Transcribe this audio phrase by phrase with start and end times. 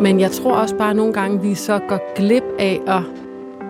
[0.00, 3.02] Men jeg tror også bare, at nogle gange, vi så går glip af at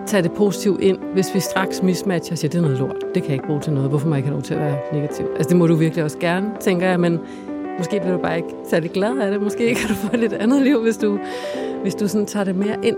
[0.07, 2.95] tage det positivt ind, hvis vi straks mismatcher og siger, det er noget lort.
[3.15, 3.89] Det kan jeg ikke bruge til noget.
[3.89, 5.25] Hvorfor må jeg ikke have lov til at være negativ?
[5.35, 7.19] Altså, det må du virkelig også gerne, tænker jeg, men
[7.77, 9.41] måske bliver du bare ikke særlig glad af det.
[9.41, 11.19] Måske kan du få et lidt andet liv, hvis du,
[11.81, 12.97] hvis du sådan tager det mere ind.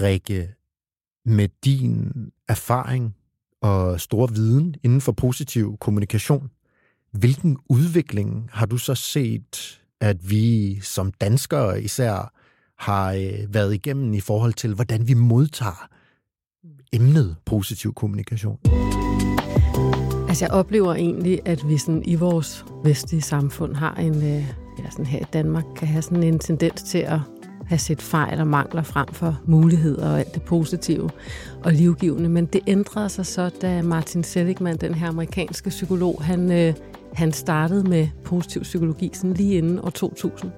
[0.00, 0.48] Rikke,
[1.24, 2.12] med din
[2.48, 3.14] erfaring
[3.62, 6.50] og stor viden inden for positiv kommunikation,
[7.14, 12.32] hvilken udvikling har du så set, at vi som danskere især
[12.78, 15.88] har øh, været igennem i forhold til, hvordan vi modtager
[16.92, 18.58] emnet positiv kommunikation?
[20.28, 24.44] Altså, jeg oplever egentlig, at vi sådan i vores vestlige samfund har en, øh,
[24.78, 27.20] ja, sådan her i Danmark, kan have sådan en tendens til at
[27.66, 31.10] have set fejl og mangler frem for muligheder og alt det positive
[31.64, 32.28] og livgivende.
[32.28, 36.74] Men det ændrede sig så, da Martin Seligman, den her amerikanske psykolog, han, øh,
[37.14, 40.50] han startede med positiv psykologi sådan lige inden år 2000.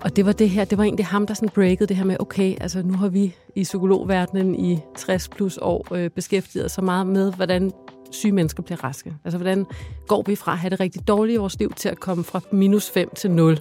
[0.00, 2.16] Og det var det her, det var egentlig ham, der sådan breakede det her med,
[2.20, 7.06] okay, altså nu har vi i psykologverdenen i 60 plus år øh, beskæftiget så meget
[7.06, 7.72] med, hvordan
[8.10, 9.14] syge mennesker bliver raske.
[9.24, 9.66] Altså hvordan
[10.06, 12.40] går vi fra at have det rigtig dårligt i vores liv til at komme fra
[12.52, 13.58] minus 5 til 0.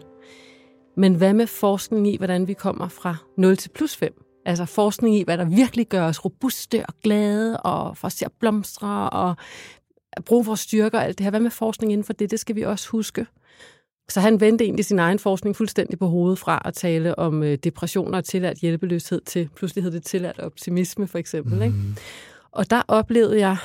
[0.98, 4.14] Men hvad med forskning i, hvordan vi kommer fra 0 til plus 5?
[4.46, 9.10] Altså forskning i, hvad der virkelig gør os robuste og glade, og for at blomstre,
[9.10, 9.36] og
[10.26, 11.30] bruge vores styrker og alt det her.
[11.30, 12.32] Hvad med forskning inden for det?
[12.32, 13.26] Det skal vi også huske.
[14.10, 17.58] Så han vendte egentlig sin egen forskning fuldstændig på hovedet fra at tale om øh,
[17.64, 21.56] depressioner og tilladt hjælpeløshed til pludselig hed det tilladt optimisme for eksempel.
[21.56, 21.62] Mm.
[21.62, 21.76] Ikke?
[22.52, 23.58] Og der oplevede jeg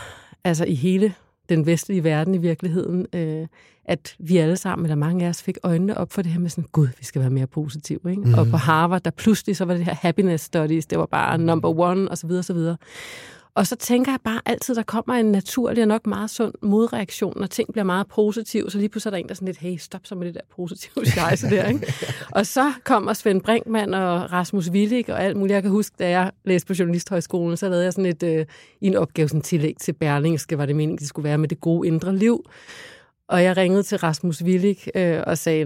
[0.45, 1.15] altså i hele
[1.49, 3.47] den vestlige verden i virkeligheden, øh,
[3.85, 6.51] at vi alle sammen, eller mange af os, fik øjnene op for det her med
[6.51, 8.01] sådan, gud, vi skal være mere positive.
[8.11, 8.23] Ikke?
[8.23, 8.35] Mm.
[8.35, 11.79] Og på Harvard, der pludselig så var det her happiness studies, det var bare number
[11.79, 12.77] one, og så videre,
[13.57, 17.33] og så tænker jeg bare altid, der kommer en naturlig og nok meget sund modreaktion,
[17.37, 19.59] når ting bliver meget positive, så lige pludselig er der en, der er sådan lidt,
[19.59, 21.95] hey, stop så med det der positive scheisse der, ikke?
[22.31, 25.55] og så kommer Svend Brinkmann og Rasmus Willig og alt muligt.
[25.55, 28.47] Jeg kan huske, da jeg læste på Journalisthøjskolen, så lavede jeg sådan et, øh,
[28.81, 31.89] en opgave, sådan tillæg til Berlingske, var det meningen, det skulle være med det gode
[31.89, 32.45] indre liv.
[33.29, 35.65] Og jeg ringede til Rasmus Willig øh, og sagde,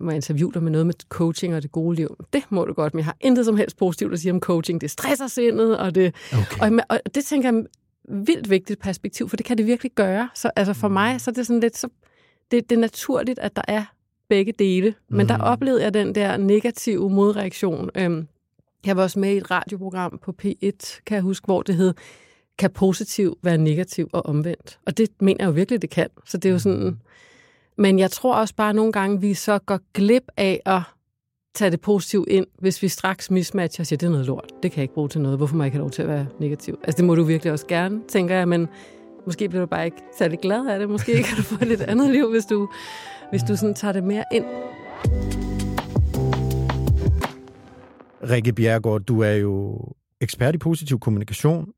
[0.00, 2.16] må jeg interviewe dig med noget med coaching og det gode liv.
[2.32, 4.80] Det må du godt, men jeg har intet som helst positivt at sige om coaching.
[4.80, 6.60] Det stresser sindet, og det, okay.
[6.60, 7.64] og, og det tænker jeg
[8.26, 10.28] vildt vigtigt perspektiv, for det kan det virkelig gøre.
[10.34, 11.88] Så altså for mig, så er det sådan lidt, så,
[12.50, 13.84] det, det er naturligt, at der er
[14.28, 14.94] begge dele.
[15.08, 15.28] Men mm.
[15.28, 17.90] der oplevede jeg den der negative modreaktion.
[17.94, 18.28] Øhm,
[18.86, 21.94] jeg var også med i et radioprogram på P1, kan jeg huske, hvor det hed,
[22.58, 24.78] kan positiv være negativ og omvendt?
[24.86, 26.08] Og det mener jeg jo virkelig, det kan.
[26.26, 27.00] Så det er jo sådan,
[27.78, 30.82] men jeg tror også bare nogle gange, vi så går glip af at
[31.54, 34.52] tage det positivt ind, hvis vi straks mismatcher og siger, det er noget lort.
[34.62, 35.38] Det kan jeg ikke bruge til noget.
[35.38, 36.78] Hvorfor må jeg ikke have lov til at være negativ?
[36.84, 38.68] Altså det må du virkelig også gerne, tænker jeg, men
[39.26, 40.90] måske bliver du bare ikke særlig glad af det.
[40.90, 42.68] Måske kan du få et lidt andet liv, hvis du,
[43.30, 44.44] hvis du sådan tager det mere ind.
[48.30, 49.78] Rikke Bjergård, du er jo
[50.20, 51.68] ekspert i positiv kommunikation,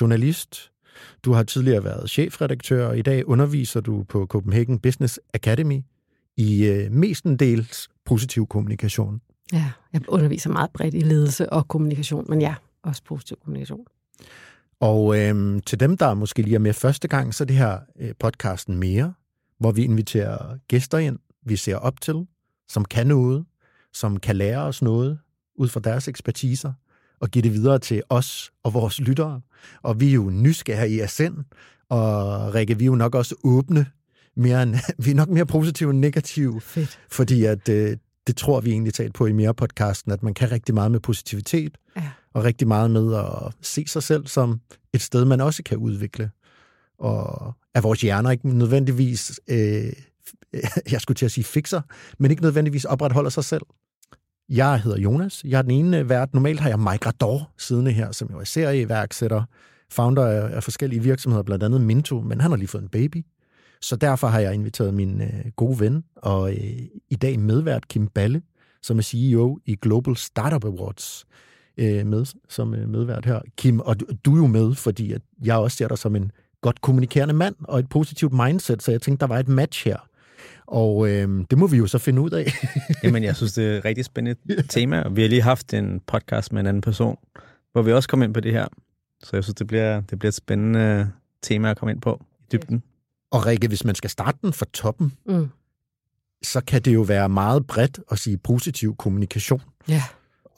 [0.00, 0.70] journalist,
[1.24, 5.80] du har tidligere været chefredaktør, og i dag underviser du på Copenhagen Business Academy
[6.36, 9.20] i øh, mestendels positiv kommunikation.
[9.52, 13.86] Ja, jeg underviser meget bredt i ledelse og kommunikation, men ja, også positiv kommunikation.
[14.80, 17.78] Og øh, til dem, der måske lige er med første gang, så er det her
[18.00, 19.14] øh, podcasten Mere,
[19.58, 22.26] hvor vi inviterer gæster ind, vi ser op til,
[22.68, 23.44] som kan noget,
[23.92, 25.18] som kan lære os noget
[25.56, 26.72] ud fra deres ekspertiser,
[27.24, 29.40] og give det videre til os og vores lyttere.
[29.82, 31.36] Og vi er jo nysgerrige i sind,
[31.88, 33.86] og Rikke, vi er jo nok også åbne,
[34.36, 36.98] mere end, vi er nok mere positive end negative, Fedt.
[37.10, 37.96] fordi at, øh,
[38.26, 41.00] det tror vi egentlig talt på i mere podcasten, at man kan rigtig meget med
[41.00, 42.10] positivitet, ja.
[42.34, 44.60] og rigtig meget med at se sig selv som
[44.92, 46.30] et sted, man også kan udvikle.
[46.98, 49.92] Og er vores hjerner ikke nødvendigvis, øh,
[50.92, 51.80] jeg skulle til at sige fikser,
[52.18, 53.62] men ikke nødvendigvis opretholder sig selv.
[54.48, 55.44] Jeg hedder Jonas.
[55.44, 56.34] Jeg er den ene øh, vært.
[56.34, 59.42] Normalt har jeg Mike Rador siddende her, som jo er serieværksætter,
[59.90, 63.24] founder af, af forskellige virksomheder, blandt andet Minto, men han har lige fået en baby.
[63.80, 66.78] Så derfor har jeg inviteret min øh, gode ven, og øh,
[67.10, 68.42] i dag medvært Kim Balle,
[68.82, 71.24] som er CEO i Global Startup Awards,
[71.78, 73.40] øh, med som øh, medvært her.
[73.56, 76.32] Kim, og du, du er jo med, fordi at jeg også ser dig som en
[76.60, 79.98] godt kommunikerende mand og et positivt mindset, så jeg tænkte, der var et match her.
[80.66, 82.52] Og øh, det må vi jo så finde ud af.
[83.04, 86.00] Jamen, jeg synes, det er et rigtig spændende tema, og vi har lige haft en
[86.06, 87.16] podcast med en anden person,
[87.72, 88.66] hvor vi også kom ind på det her.
[89.22, 91.10] Så jeg synes, det bliver, det bliver et spændende
[91.42, 92.82] tema at komme ind på i dybden.
[93.30, 95.48] Og Rikke, hvis man skal starte den fra toppen, mm.
[96.42, 99.62] så kan det jo være meget bredt at sige positiv kommunikation.
[99.88, 100.02] Ja.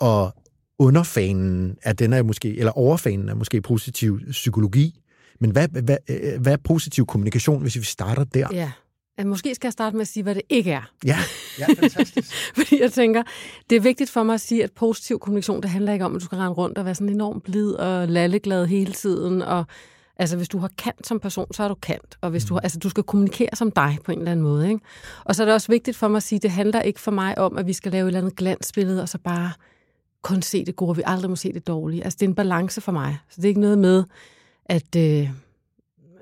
[0.00, 0.34] Og
[0.78, 5.00] underfanen er den er måske, eller overfanen er måske positiv psykologi.
[5.40, 5.96] Men hvad, hvad,
[6.38, 8.48] hvad er positiv kommunikation, hvis vi starter der?
[8.52, 8.72] Ja.
[9.24, 10.90] Måske skal jeg starte med at sige, hvad det ikke er.
[11.04, 11.18] Ja,
[11.58, 12.34] ja fantastisk.
[12.56, 13.22] Fordi jeg tænker,
[13.70, 16.20] det er vigtigt for mig at sige, at positiv kommunikation, det handler ikke om, at
[16.20, 19.42] du skal rende rundt og være sådan enormt blid og lalleglad hele tiden.
[19.42, 19.64] Og,
[20.16, 22.18] altså, hvis du har kant som person, så er du kant.
[22.20, 24.68] Og hvis du, har, altså, du skal kommunikere som dig på en eller anden måde.
[24.68, 24.80] Ikke?
[25.24, 27.10] Og så er det også vigtigt for mig at sige, at det handler ikke for
[27.10, 29.52] mig om, at vi skal lave et eller andet glansbillede, og så bare
[30.22, 32.04] kun se det gode, vi aldrig må se det dårlige.
[32.04, 33.18] Altså, det er en balance for mig.
[33.28, 34.04] Så det er ikke noget med,
[34.66, 34.96] at...
[34.96, 35.30] Øh,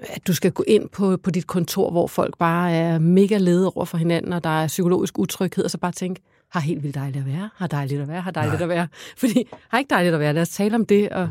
[0.08, 3.70] at du skal gå ind på, på dit kontor, hvor folk bare er mega lede
[3.70, 6.20] over for hinanden, og der er psykologisk utryghed, og så bare tænke,
[6.50, 8.62] har helt vildt dejligt at være, har dejligt at være, har dejligt Nej.
[8.62, 8.88] at være.
[9.16, 11.08] Fordi har ikke dejligt at være, lad os tale om det.
[11.08, 11.28] Og,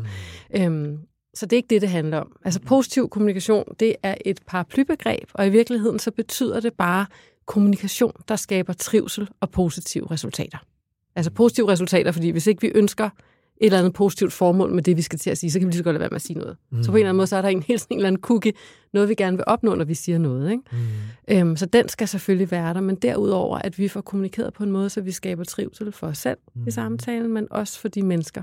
[0.54, 0.60] mm.
[0.62, 0.98] øhm,
[1.34, 2.36] så det er ikke det, det handler om.
[2.44, 7.06] Altså positiv kommunikation, det er et paraplybegreb, og i virkeligheden så betyder det bare
[7.46, 10.58] kommunikation, der skaber trivsel og positive resultater.
[11.16, 13.10] Altså positive resultater, fordi hvis ikke vi ønsker
[13.60, 15.70] et eller andet positivt formål med det, vi skal til at sige, så kan vi
[15.70, 16.56] lige så godt lade være med at sige noget.
[16.70, 16.82] Mm.
[16.82, 18.52] Så på en eller anden måde, så er der en helt en eller anden cookie,
[18.92, 20.50] noget vi gerne vil opnå, når vi siger noget.
[20.50, 20.62] Ikke?
[20.72, 20.78] Mm.
[21.48, 24.70] Øhm, så den skal selvfølgelig være der, men derudover, at vi får kommunikeret på en
[24.70, 26.68] måde, så vi skaber trivsel for os selv mm.
[26.68, 28.42] i samtalen, men også for de mennesker,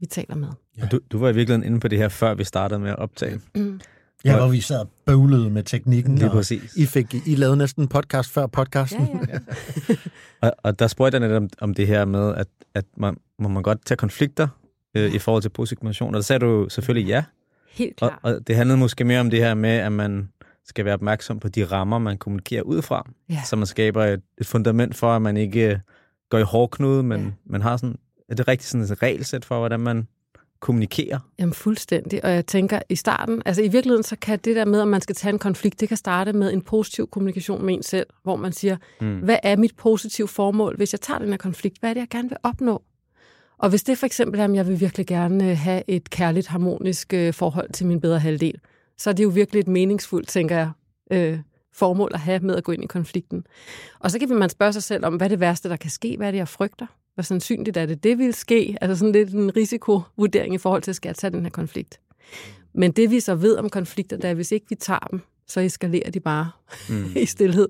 [0.00, 0.48] vi taler med.
[0.78, 0.86] Ja.
[0.86, 3.40] Du, du var i virkeligheden inde på det her, før vi startede med at optage.
[3.54, 3.80] Mm.
[4.24, 6.18] Ja, hvor vi sad og bøvlede med teknikken.
[6.18, 6.76] Lige præcis.
[6.76, 9.08] I, fik, I lavede næsten en podcast før podcasten.
[9.28, 9.38] Ja,
[9.88, 9.94] ja.
[10.48, 13.48] og, og der spurgte jeg netop om, om det her med, at, at man, må
[13.48, 14.48] man godt tage konflikter
[14.94, 16.14] øh, i forhold til position.
[16.14, 17.24] Og der sagde du selvfølgelig ja.
[17.70, 18.12] Helt klart.
[18.22, 20.28] Og, og det handlede måske mere om det her med, at man
[20.64, 23.10] skal være opmærksom på de rammer, man kommunikerer ud fra.
[23.28, 23.42] Ja.
[23.44, 25.80] Så man skaber et, et fundament for, at man ikke
[26.30, 27.30] går i hårdknude, men ja.
[27.46, 27.96] man har sådan,
[28.28, 30.06] er det rigtig sådan et regelsæt for, hvordan man
[30.60, 31.18] kommunikerer?
[31.38, 34.80] Jamen fuldstændig, og jeg tænker i starten, altså i virkeligheden så kan det der med,
[34.80, 37.82] at man skal tage en konflikt, det kan starte med en positiv kommunikation med en
[37.82, 39.18] selv, hvor man siger, mm.
[39.18, 41.78] hvad er mit positive formål, hvis jeg tager den her konflikt?
[41.80, 42.82] Hvad er det, jeg gerne vil opnå?
[43.58, 46.46] Og hvis det for eksempel er, at jeg vil virkelig gerne øh, have et kærligt,
[46.46, 48.60] harmonisk øh, forhold til min bedre halvdel,
[48.98, 50.70] så er det jo virkelig et meningsfuldt, tænker jeg,
[51.12, 51.38] øh,
[51.74, 53.46] formål at have med at gå ind i konflikten.
[53.98, 56.16] Og så kan man spørge sig selv om, hvad er det værste, der kan ske?
[56.16, 56.86] Hvad er det, jeg frygter?
[57.20, 58.76] Hvor sandsynligt er det, det vil ske?
[58.80, 62.00] Altså sådan lidt en risikovurdering i forhold til, at skal jeg tage den her konflikt?
[62.72, 65.20] Men det vi så ved om konflikter, det er, at hvis ikke vi tager dem,
[65.46, 66.50] så eskalerer de bare
[66.88, 67.04] mm.
[67.22, 67.68] i stillhed.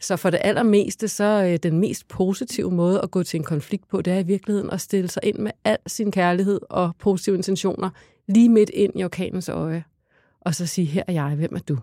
[0.00, 3.88] Så for det allermeste, så øh, den mest positive måde at gå til en konflikt
[3.88, 7.36] på, det er i virkeligheden at stille sig ind med al sin kærlighed og positive
[7.36, 7.90] intentioner
[8.28, 9.84] lige midt ind i orkanens øje.
[10.40, 11.78] Og så sige, her er jeg, hvem er du?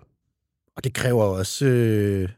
[0.76, 1.66] Og det kræver også...
[1.66, 2.30] Øh,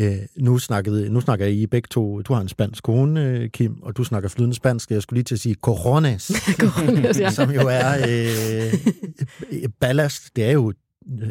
[0.00, 2.22] øh, nu, snakkede, nu snakker I begge to...
[2.22, 4.90] Du har en spansk kone, Kim, og du snakker flydende spansk.
[4.90, 6.32] Jeg skulle lige til at sige corones.
[6.60, 7.30] corones ja.
[7.30, 10.36] Som jo er øh, ballast.
[10.36, 10.72] Det er jo,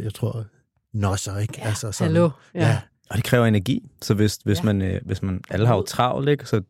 [0.03, 0.45] jeg tror,
[0.94, 1.53] nosser, ikke?
[1.57, 2.29] Ja, altså, sådan, hallo.
[2.53, 2.67] Ja.
[2.67, 2.79] ja.
[3.09, 4.63] Og det kræver energi, så hvis, hvis, ja.
[4.63, 6.45] man, øh, hvis man, alle har jo travlt, ikke?
[6.45, 6.62] så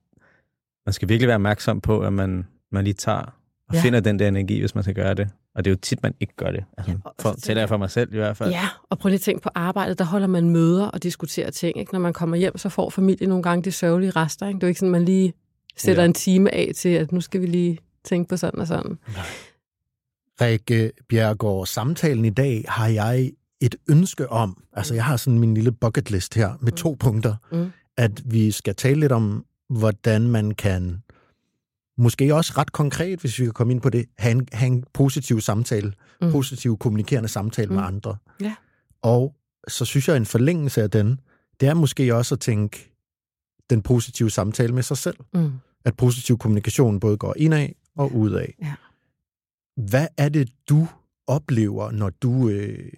[0.85, 3.35] man skal virkelig være opmærksom på, at man, man lige tager
[3.67, 3.81] og ja.
[3.81, 5.29] finder den der energi, hvis man skal gøre det.
[5.55, 6.63] Og det er jo tit, man ikke gør det.
[6.77, 8.49] Altså, ja, for, tæller jeg for mig selv i hvert fald.
[8.49, 9.99] Ja, og prøv lige at tænke på arbejdet.
[9.99, 11.79] Der holder man møder og diskuterer ting.
[11.79, 11.93] Ikke?
[11.93, 14.47] Når man kommer hjem, så får familien nogle gange de sørgelige rester.
[14.47, 14.55] Ikke?
[14.55, 15.33] Det er jo ikke sådan, man lige
[15.77, 16.07] sætter ja.
[16.07, 18.97] en time af til, at nu skal vi lige tænke på sådan og sådan.
[19.13, 19.23] Nej.
[20.41, 23.31] Rikke Bjergård, samtalen i dag har jeg
[23.61, 26.77] et ønske om, altså jeg har sådan min lille bucket list her med mm.
[26.77, 27.71] to punkter, mm.
[27.97, 31.03] at vi skal tale lidt om, hvordan man kan,
[31.97, 34.83] måske også ret konkret, hvis vi kan komme ind på det, have en, have en
[34.93, 36.31] positiv samtale, mm.
[36.31, 37.75] positiv kommunikerende samtale mm.
[37.75, 38.15] med andre.
[38.41, 38.55] Ja.
[39.01, 39.35] Og
[39.67, 41.19] så synes jeg, en forlængelse af den,
[41.59, 42.91] det er måske også at tænke
[43.69, 45.17] den positive samtale med sig selv.
[45.33, 45.51] Mm.
[45.85, 48.45] At positiv kommunikation både går indad og udad.
[48.61, 48.73] Ja.
[49.89, 50.87] Hvad er det, du
[51.27, 52.91] oplever, når du øh,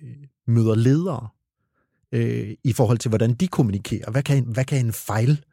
[0.48, 1.27] møder ledere
[2.12, 4.12] øh, i forhold til, hvordan de kommunikerer.
[4.12, 5.44] Hvad kan, hvad kan en fejl,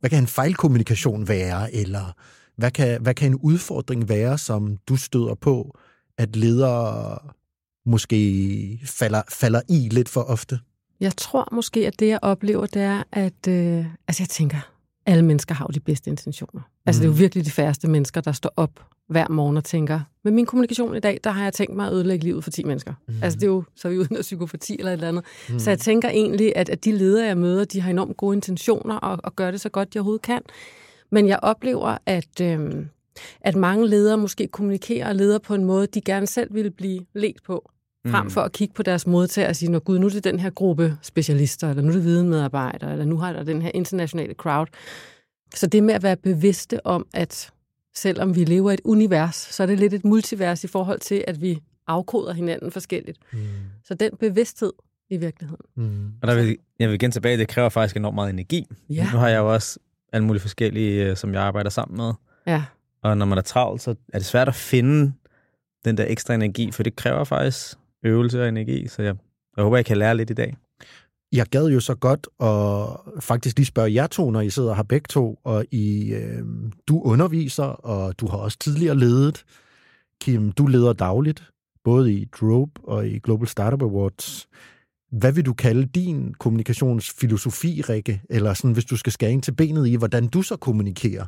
[0.00, 2.12] hvad kan en fejlkommunikation være, eller
[2.56, 5.78] hvad kan, hvad kan en udfordring være, som du støder på,
[6.18, 7.18] at ledere
[7.86, 10.58] måske falder, falder i lidt for ofte?
[11.00, 14.74] Jeg tror måske, at det, jeg oplever, det er, at øh, altså jeg tænker,
[15.06, 16.62] alle mennesker har jo de bedste intentioner.
[16.86, 17.02] Altså, mm.
[17.02, 17.18] det er jo mm.
[17.18, 18.70] virkelig de færreste mennesker, der står op
[19.08, 21.92] hver morgen og tænker, med min kommunikation i dag, der har jeg tænkt mig at
[21.92, 22.94] ødelægge livet for 10 mennesker.
[23.08, 23.14] Mm.
[23.22, 25.24] Altså, det er jo, så er vi uden psykopati eller et eller andet.
[25.48, 25.58] Mm.
[25.58, 28.96] Så jeg tænker egentlig, at, at de ledere, jeg møder, de har enormt gode intentioner
[28.96, 30.42] og, og gør det så godt, de overhovedet kan.
[31.14, 32.86] Men jeg oplever, at, øh,
[33.40, 37.00] at mange ledere måske kommunikerer og leder på en måde, de gerne selv ville blive
[37.14, 37.70] let på
[38.06, 38.30] frem mm.
[38.30, 40.50] for at kigge på deres modtager og sige, når gud, nu er det den her
[40.50, 44.66] gruppe specialister, eller nu er det videnmedarbejdere, eller nu har der den her internationale crowd.
[45.54, 47.50] Så det med at være bevidste om, at
[47.94, 51.24] selvom vi lever i et univers, så er det lidt et multivers i forhold til,
[51.26, 53.18] at vi afkoder hinanden forskelligt.
[53.32, 53.38] Mm.
[53.84, 54.72] Så den bevidsthed
[55.10, 55.66] i virkeligheden.
[55.76, 56.12] Mm.
[56.22, 58.66] Og der vil, jeg vil igen tilbage, det kræver faktisk enormt meget energi.
[58.90, 59.08] Ja.
[59.12, 59.78] Nu har jeg jo også
[60.14, 62.12] alle mulige forskellige, øh, som jeg arbejder sammen med.
[62.46, 62.64] Ja.
[63.02, 65.12] Og når man er travlt, så er det svært at finde
[65.84, 69.14] den der ekstra energi, for det kræver faktisk øvelse og energi, så jeg,
[69.56, 70.56] jeg håber, jeg kan lære lidt i dag.
[71.32, 74.82] jeg gad jo så godt og faktisk lige spørge jer to, når I sidder her
[74.82, 76.42] begge to, og I, øh,
[76.88, 79.44] du underviser, og du har også tidligere ledet.
[80.20, 81.50] Kim, du leder dagligt,
[81.84, 84.48] både i Drope og i Global Startup Awards.
[85.18, 88.22] Hvad vil du kalde din kommunikationsfilosofi, Rikke?
[88.30, 91.26] Eller sådan, hvis du skal skære ind til benet i, hvordan du så kommunikerer,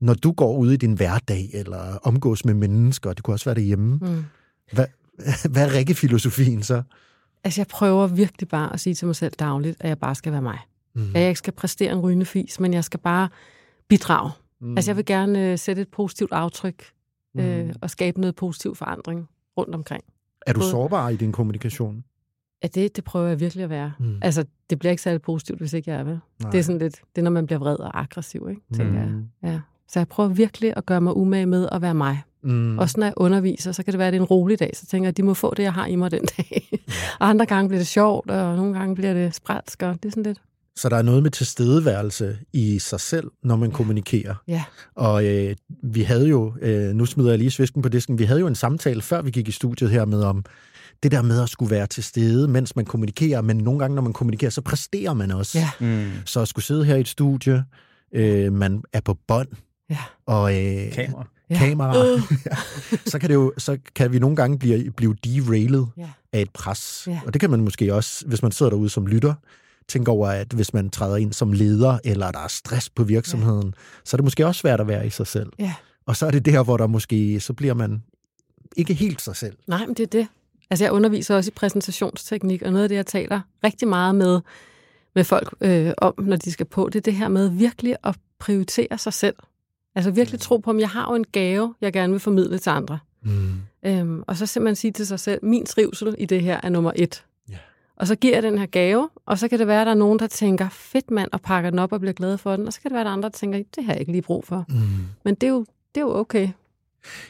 [0.00, 3.54] når du går ud i din hverdag, eller omgås med mennesker, det kunne også være
[3.54, 3.96] derhjemme.
[3.96, 4.24] Mm.
[4.72, 4.86] Hvad,
[5.52, 6.82] hvad er Rikke-filosofien så?
[7.44, 10.32] Altså, jeg prøver virkelig bare at sige til mig selv dagligt, at jeg bare skal
[10.32, 10.58] være mig.
[10.94, 11.10] Mm.
[11.14, 13.28] At jeg ikke skal præstere en rygende fis, men jeg skal bare
[13.88, 14.30] bidrage.
[14.60, 14.76] Mm.
[14.76, 16.84] Altså, jeg vil gerne uh, sætte et positivt aftryk
[17.34, 17.40] mm.
[17.40, 20.04] øh, og skabe noget positiv forandring rundt omkring.
[20.46, 20.70] Er du Både...
[20.70, 22.04] sårbar i din kommunikation?
[22.62, 23.92] Ja, det, det prøver jeg virkelig at være.
[24.00, 24.18] Mm.
[24.22, 26.18] Altså, det bliver ikke særlig positivt, hvis ikke jeg er med.
[26.52, 28.62] Det er sådan lidt, det er, når man bliver vred og aggressiv, ikke?
[28.74, 29.28] Tænker mm.
[29.42, 29.52] jeg.
[29.52, 29.60] Ja.
[29.88, 32.22] Så jeg prøver virkelig at gøre mig umage med at være mig.
[32.42, 32.78] Mm.
[32.78, 34.86] Også når jeg underviser, så kan det være, at det er en rolig dag, så
[34.86, 36.68] tænker jeg, at de må få det, jeg har i mig den dag.
[37.20, 40.10] og andre gange bliver det sjovt, og nogle gange bliver det sprælsk, og det er
[40.10, 40.38] sådan lidt...
[40.76, 43.76] Så der er noget med tilstedeværelse i sig selv, når man ja.
[43.76, 44.34] kommunikerer.
[44.48, 44.64] Ja.
[44.94, 48.40] Og øh, vi havde jo, øh, nu smider jeg lige svisken på disken, vi havde
[48.40, 50.44] jo en samtale, før vi gik i studiet her med om
[51.04, 54.02] det der med at skulle være til stede, mens man kommunikerer, men nogle gange, når
[54.02, 55.58] man kommunikerer, så præsterer man også.
[55.58, 55.70] Ja.
[55.80, 56.10] Mm.
[56.24, 57.64] Så at skulle sidde her i et studie,
[58.12, 59.48] øh, man er på bånd,
[59.90, 59.98] ja.
[60.26, 61.58] og øh, kamera ja.
[61.58, 62.22] kamera, øh.
[62.46, 62.56] ja.
[63.10, 66.08] så kan det jo, så kan vi nogle gange blive, blive derailet ja.
[66.32, 67.04] af et pres.
[67.06, 67.20] Ja.
[67.26, 69.34] Og det kan man måske også, hvis man sidder derude som lytter,
[69.88, 73.66] tænke over, at hvis man træder ind som leder, eller der er stress på virksomheden,
[73.66, 74.00] ja.
[74.04, 75.52] så er det måske også svært at være i sig selv.
[75.58, 75.74] Ja.
[76.06, 78.02] Og så er det der, hvor der måske, så bliver man
[78.76, 79.56] ikke helt sig selv.
[79.66, 80.28] Nej, men det er det.
[80.70, 84.40] Altså jeg underviser også i præsentationsteknik, og noget af det, jeg taler rigtig meget med,
[85.14, 88.16] med folk øh, om, når de skal på, det er det her med virkelig at
[88.38, 89.34] prioritere sig selv.
[89.94, 92.70] Altså virkelig tro på, at jeg har jo en gave, jeg gerne vil formidle til
[92.70, 92.98] andre.
[93.22, 93.54] Mm.
[93.86, 96.92] Øhm, og så simpelthen sige til sig selv, min trivsel i det her er nummer
[96.96, 97.24] et.
[97.50, 97.60] Yeah.
[97.96, 99.96] Og så giver jeg den her gave, og så kan det være, at der er
[99.96, 102.66] nogen, der tænker, fedt mand, og pakker den op og bliver glad for den.
[102.66, 104.12] Og så kan det være, at der er andre, der tænker, det har jeg ikke
[104.12, 104.64] lige brug for.
[104.68, 104.76] Mm.
[105.24, 105.60] Men det er, jo,
[105.94, 106.48] det er jo okay.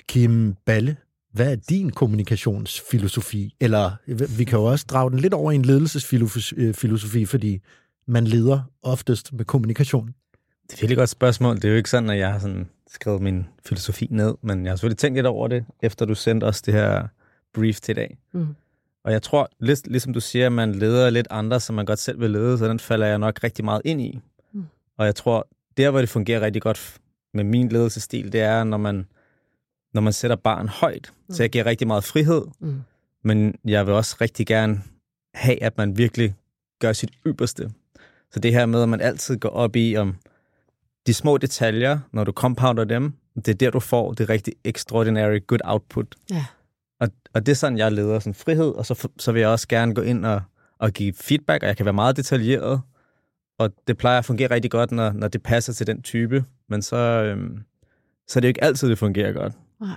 [0.08, 0.96] Kim Balle,
[1.34, 3.54] hvad er din kommunikationsfilosofi?
[3.60, 3.90] Eller
[4.36, 7.60] vi kan jo også drage den lidt over i en ledelsesfilosofi, fordi
[8.06, 10.06] man leder oftest med kommunikation.
[10.06, 11.56] Det er et virkelig godt spørgsmål.
[11.56, 14.70] Det er jo ikke sådan, at jeg har sådan skrevet min filosofi ned, men jeg
[14.70, 17.06] har selvfølgelig tænkt lidt over det, efter du sendte os det her
[17.54, 18.18] brief til i dag.
[18.32, 18.46] Mm.
[19.04, 21.98] Og jeg tror, lidt, ligesom du siger, at man leder lidt andre, som man godt
[21.98, 24.20] selv vil lede, så den falder jeg nok rigtig meget ind i.
[24.52, 24.64] Mm.
[24.98, 26.98] Og jeg tror, der hvor det fungerer rigtig godt
[27.34, 29.06] med min ledelsestil, det er, når man,
[29.94, 31.12] når man sætter barn højt.
[31.28, 31.34] Mm.
[31.34, 32.82] Så jeg giver rigtig meget frihed, mm.
[33.22, 34.82] men jeg vil også rigtig gerne
[35.34, 36.34] have, at man virkelig
[36.80, 37.70] gør sit ypperste.
[38.30, 40.16] Så det her med, at man altid går op i, om
[41.06, 45.38] de små detaljer, når du compounder dem, det er der, du får det rigtig extraordinary
[45.46, 46.14] good output.
[46.30, 46.44] Ja.
[47.00, 49.68] Og, og det er sådan, jeg leder sådan frihed, og så, så vil jeg også
[49.68, 50.42] gerne gå ind og,
[50.78, 52.80] og give feedback, og jeg kan være meget detaljeret,
[53.58, 56.82] og det plejer at fungere rigtig godt, når, når det passer til den type, men
[56.82, 57.62] så, øhm,
[58.28, 59.52] så er det jo ikke altid, det fungerer godt.
[59.86, 59.96] Nej.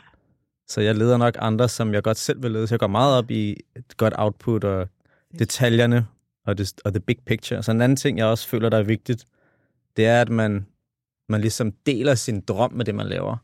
[0.67, 3.17] Så jeg leder nok andre, som jeg godt selv vil lede, så jeg går meget
[3.17, 4.88] op i et godt output og
[5.39, 6.08] detaljerne
[6.46, 7.63] og, det, og the big picture.
[7.63, 9.25] Så en anden ting, jeg også føler, der er vigtigt,
[9.98, 10.65] det er, at man
[11.29, 13.38] man ligesom deler sin drøm med det, man laver.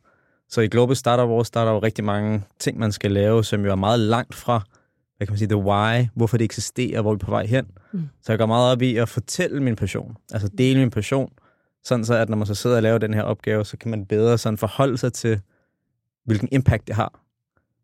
[0.50, 3.44] Så i Global Startup Wars, der er der jo rigtig mange ting, man skal lave,
[3.44, 4.62] som jo er meget langt fra,
[5.18, 7.66] hvad kan man sige, the why, hvorfor det eksisterer, hvor vi er på vej hen.
[7.92, 8.10] Mm.
[8.22, 11.34] Så jeg går meget op i at fortælle min passion, altså dele min passion,
[11.84, 14.06] sådan så, at når man så sidder og laver den her opgave, så kan man
[14.06, 15.42] bedre sådan forholde sig til,
[16.26, 17.20] hvilken impact det har.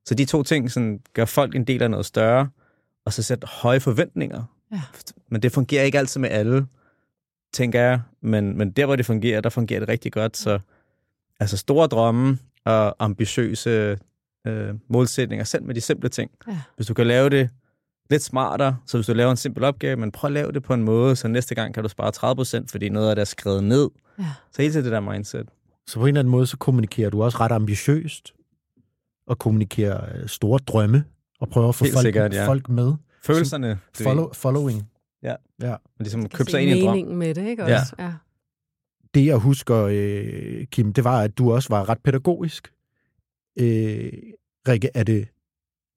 [0.06, 2.50] Så de to ting sådan, gør folk en del af noget større,
[3.06, 4.44] og så sætte høje forventninger.
[4.72, 4.82] Ja.
[5.28, 6.68] Men det fungerer ikke altid med alle
[7.54, 8.02] tænker jeg.
[8.22, 10.38] Men, men der, hvor det fungerer, der fungerer det rigtig godt.
[10.38, 10.60] Så
[11.40, 13.98] altså store drømme og ambitiøse
[14.48, 16.32] øh, målsætninger, selv med de simple ting.
[16.48, 16.62] Ja.
[16.76, 17.50] Hvis du kan lave det
[18.10, 20.74] lidt smartere, så hvis du laver en simpel opgave, men prøv at lave det på
[20.74, 23.64] en måde, så næste gang kan du spare 30%, fordi noget af det er skrevet
[23.64, 23.90] ned.
[24.20, 24.26] Ja.
[24.52, 25.50] Så hele tiden det der mindset.
[25.90, 28.34] Så på en eller anden måde, så kommunikerer du også ret ambitiøst,
[29.28, 31.04] og kommunikerer øh, store drømme,
[31.40, 32.48] og prøver at få folk, sikkert, ja.
[32.48, 32.94] folk med.
[33.24, 33.80] Følelserne.
[33.94, 34.90] Follow, following.
[35.24, 35.36] Ja.
[35.62, 35.76] ja.
[35.98, 37.18] Men ligesom købe sig ind i en drøm.
[37.18, 37.96] med det, ikke også?
[38.00, 38.06] Ja.
[38.06, 38.14] ja.
[39.14, 42.74] Det, jeg husker, øh, Kim, det var, at du også var ret pædagogisk.
[43.60, 44.12] Øh,
[44.68, 45.28] Rikke, er det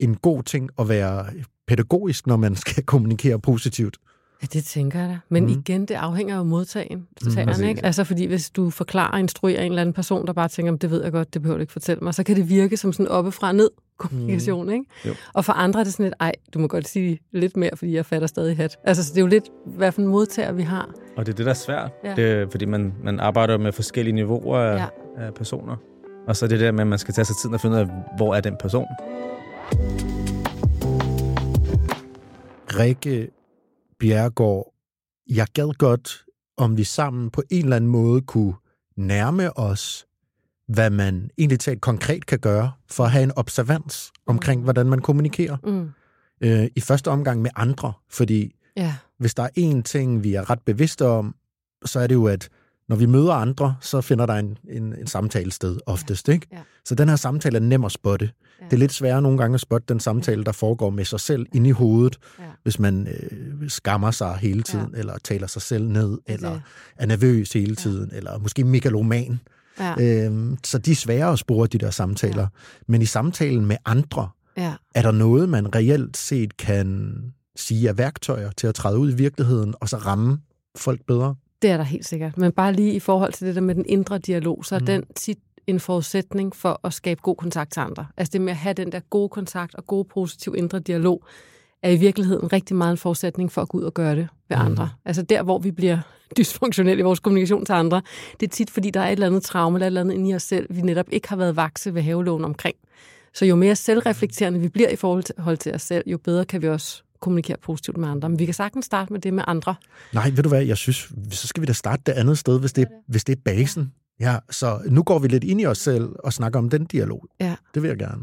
[0.00, 1.26] en god ting at være
[1.66, 3.98] pædagogisk, når man skal kommunikere positivt?
[4.42, 5.18] Ja, det tænker jeg da.
[5.28, 5.50] Men mm.
[5.50, 7.06] igen, det afhænger jo af modtagen.
[7.22, 7.84] Mm, ikke?
[7.84, 10.90] Altså, fordi hvis du forklarer og instruerer en eller anden person, der bare tænker, det
[10.90, 13.08] ved jeg godt, det behøver du ikke fortælle mig, så kan det virke som sådan
[13.08, 14.72] oppefra ned kommunikation, mm.
[14.72, 14.84] ikke?
[15.06, 15.14] Jo.
[15.32, 17.94] Og for andre er det sådan lidt, ej, du må godt sige lidt mere, fordi
[17.94, 18.76] jeg fatter stadig hat.
[18.84, 20.90] Altså, så det er jo lidt, hvad for en modtager vi har.
[21.16, 21.90] Og det er det, der er svært.
[22.04, 22.14] Ja.
[22.14, 24.86] Det, fordi man, man arbejder med forskellige niveauer af, ja.
[25.16, 25.76] af personer.
[26.26, 27.80] Og så er det der med, at man skal tage sig tid og finde ud
[27.80, 28.86] af, hvor er den person.
[32.78, 33.28] Rikke
[34.02, 34.74] Bjergård,
[35.30, 36.24] jeg gad godt,
[36.56, 38.54] om vi sammen på en eller anden måde kunne
[38.96, 40.06] nærme os,
[40.66, 44.64] hvad man egentlig talt konkret kan gøre for at have en observans omkring, mm.
[44.64, 45.56] hvordan man kommunikerer.
[45.64, 45.90] Mm.
[46.40, 48.94] Øh, I første omgang med andre, fordi ja.
[49.18, 51.34] hvis der er én ting, vi er ret bevidste om,
[51.84, 52.48] så er det jo, at
[52.92, 56.28] når vi møder andre, så finder der en, en, en samtale sted oftest.
[56.28, 56.46] Ikke?
[56.52, 56.58] Ja.
[56.84, 58.30] Så den her samtale er nem at spotte.
[58.60, 58.64] Ja.
[58.64, 61.46] Det er lidt sværere nogle gange at spotte den samtale, der foregår med sig selv
[61.54, 62.44] inde i hovedet, ja.
[62.62, 64.98] hvis man øh, skammer sig hele tiden, ja.
[64.98, 66.60] eller taler sig selv ned, eller
[66.96, 68.16] er nervøs hele tiden, ja.
[68.16, 69.40] eller måske megaloman.
[69.80, 70.24] Ja.
[70.24, 72.42] Øhm, så de er svære at spore, de der samtaler.
[72.42, 72.48] Ja.
[72.86, 74.74] Men i samtalen med andre, ja.
[74.94, 77.14] er der noget, man reelt set kan
[77.56, 80.38] sige er værktøjer til at træde ud i virkeligheden, og så ramme
[80.76, 81.34] folk bedre?
[81.62, 82.38] Det er der helt sikkert.
[82.38, 84.86] Men bare lige i forhold til det der med den indre dialog, så er mm.
[84.86, 88.06] den tit en forudsætning for at skabe god kontakt til andre.
[88.16, 91.24] Altså det med at have den der gode kontakt og gode positiv indre dialog,
[91.82, 94.56] er i virkeligheden rigtig meget en forudsætning for at gå ud og gøre det ved
[94.56, 94.62] mm.
[94.62, 94.90] andre.
[95.04, 95.98] Altså der, hvor vi bliver
[96.38, 98.02] dysfunktionelle i vores kommunikation til andre,
[98.40, 100.30] det er tit, fordi der er et eller andet traume eller et eller andet inde
[100.30, 102.76] i os selv, vi netop ikke har været vakse ved havelån omkring.
[103.34, 106.68] Så jo mere selvreflekterende vi bliver i forhold til os selv, jo bedre kan vi
[106.68, 108.28] også kommunikere positivt med andre.
[108.28, 109.74] Men vi kan sagtens starte med det med andre.
[110.12, 112.72] Nej, ved du hvad, jeg synes, så skal vi da starte det andet sted, hvis
[112.72, 113.92] det, hvis det er basen.
[114.20, 117.26] Ja, så nu går vi lidt ind i os selv og snakker om den dialog.
[117.40, 117.56] Ja.
[117.74, 118.22] Det vil jeg gerne.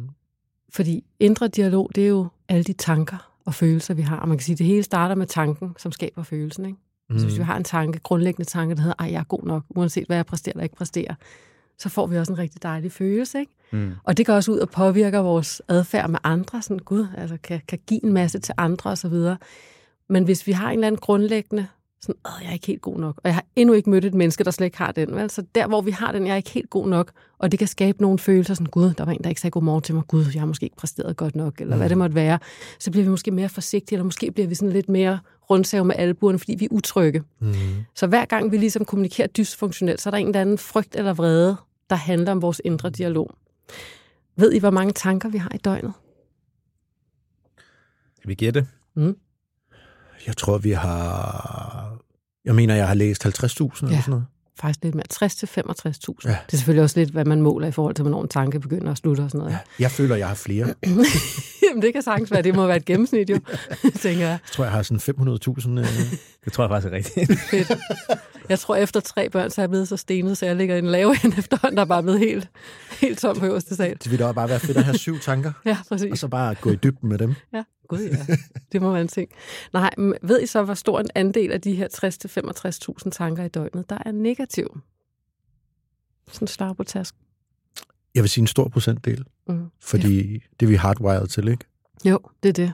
[0.70, 4.18] Fordi indre dialog, det er jo alle de tanker og følelser, vi har.
[4.18, 6.66] Og man kan sige, at det hele starter med tanken, som skaber følelsen.
[6.66, 6.78] Ikke?
[7.10, 7.20] Mm.
[7.20, 9.64] Så hvis vi har en tanke, grundlæggende tanke, der hedder, at jeg er god nok,
[9.70, 11.16] uanset hvad jeg præsterer eller ikke præsterer,
[11.80, 13.40] så får vi også en rigtig dejlig følelse.
[13.40, 13.52] Ikke?
[13.72, 13.92] Mm.
[14.04, 16.62] Og det går også ud og påvirker vores adfærd med andre.
[16.62, 19.14] Sådan, Gud, altså kan, kan give en masse til andre osv.
[20.10, 21.68] Men hvis vi har en eller anden grundlæggende,
[22.02, 24.14] sådan, Åh, jeg er ikke helt god nok, og jeg har endnu ikke mødt et
[24.14, 25.16] menneske, der slet ikke har den.
[25.16, 25.30] Vel?
[25.30, 27.68] Så der, hvor vi har den, jeg er ikke helt god nok, og det kan
[27.68, 30.26] skabe nogle følelser, sådan, Gud, der var en, der ikke sagde godmorgen til mig, Gud,
[30.34, 31.80] jeg har måske ikke præsteret godt nok, eller mm.
[31.80, 32.40] hvad det måtte være,
[32.80, 35.20] så bliver vi måske mere forsigtige, eller måske bliver vi sådan lidt mere
[35.50, 37.24] rundsav med albuerne, fordi vi er utrygge.
[37.40, 37.54] Mm.
[37.96, 41.14] Så hver gang vi ligesom kommunikerer dysfunktionelt, så er der en eller anden frygt eller
[41.14, 41.58] vrede,
[41.90, 43.32] der handler om vores indre dialog.
[44.36, 45.94] Ved I, hvor mange tanker vi har i døgnet?
[48.22, 48.68] Kan vi gætte?
[48.96, 49.16] Mm.
[50.28, 51.98] Jeg tror, vi har...
[52.46, 53.42] Jeg mener, jeg har læst 50.000 ja.
[53.42, 54.26] eller sådan noget.
[54.60, 55.08] faktisk lidt mere.
[55.10, 55.56] 60 til 65.000.
[55.60, 56.30] Ja.
[56.30, 58.92] Det er selvfølgelig også lidt, hvad man måler i forhold til, hvornår en tanke begynder
[58.92, 59.52] at slutte og sådan noget.
[59.52, 59.60] Ja.
[59.80, 60.66] Jeg føler, jeg har flere.
[61.70, 62.42] Jamen, det kan sagtens være.
[62.42, 63.40] Det må være et gennemsnit, jo,
[64.04, 64.30] tænker jeg.
[64.30, 65.70] Jeg tror, jeg har sådan 500.000.
[65.80, 65.86] Øh.
[66.46, 67.40] det tror jeg faktisk er rigtigt.
[67.52, 67.72] Fedt.
[68.50, 70.80] Jeg tror, efter tre børn, så er jeg blevet så stenet, så jeg ligger i
[70.80, 72.50] en lave end efterhånden, der er bare blevet helt,
[73.02, 73.98] helt tom på øverste sal.
[74.04, 75.52] Det vil da bare være fedt at have syv tanker.
[75.66, 76.12] ja, præcis.
[76.12, 77.34] Og så bare gå i dybden med dem.
[77.54, 78.36] Ja, gud ja.
[78.72, 79.30] Det må være en ting.
[79.74, 81.88] Nej, men ved I så, hvor stor en andel af de her
[83.06, 84.80] 60-65.000 tanker i døgnet, der er negativ?
[86.32, 87.20] Sådan slag på tasken.
[88.16, 89.26] Jeg vil sige en stor procentdel.
[89.48, 89.66] Mm.
[89.82, 90.40] Fordi ja.
[90.60, 91.66] det er vi hardwired til, ikke?
[92.06, 92.74] Jo, det er det.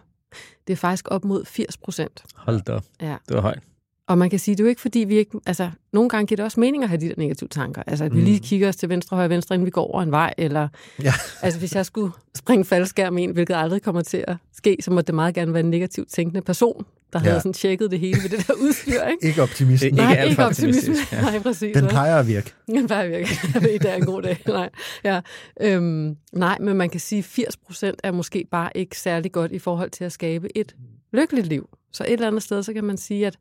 [0.67, 2.23] Det er faktisk op mod 80 procent.
[2.35, 2.79] Hold da.
[3.01, 3.17] Ja.
[3.27, 3.63] Det var højt.
[4.07, 5.39] Og man kan sige, det er jo ikke fordi, vi ikke...
[5.45, 7.83] Altså, nogle gange giver det også mening at have de der negative tanker.
[7.87, 8.25] Altså, at vi mm.
[8.25, 10.33] lige kigger os til venstre, højre, venstre, inden vi går over en vej.
[10.37, 10.67] Eller,
[11.03, 11.13] ja.
[11.41, 15.01] altså, hvis jeg skulle springe faldskærm ind, hvilket aldrig kommer til at ske, så må
[15.01, 17.29] det meget gerne være en negativt tænkende person, der ja.
[17.29, 19.03] havde sådan tjekket det hele ved det der udstyr.
[19.03, 19.93] Ikke, ikke optimistisk.
[19.93, 21.11] Nej, ikke, ikke optimistisk.
[21.11, 21.21] Ja.
[21.21, 21.77] Nej, præcis.
[21.77, 22.53] Den plejer at virke.
[22.67, 23.29] Den plejer at virke.
[23.53, 24.37] Ved, det er en god dag.
[24.47, 24.69] Nej,
[25.03, 25.21] ja.
[25.61, 29.51] øhm, nej men man kan sige, at 80 procent er måske bare ikke særlig godt
[29.51, 30.75] i forhold til at skabe et
[31.13, 31.69] lykkeligt liv.
[31.91, 33.37] Så et eller andet sted, så kan man sige, at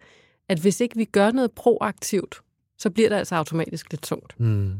[0.48, 2.40] at hvis ikke vi gør noget proaktivt,
[2.78, 4.40] så bliver det altså automatisk lidt tungt.
[4.40, 4.72] Mm.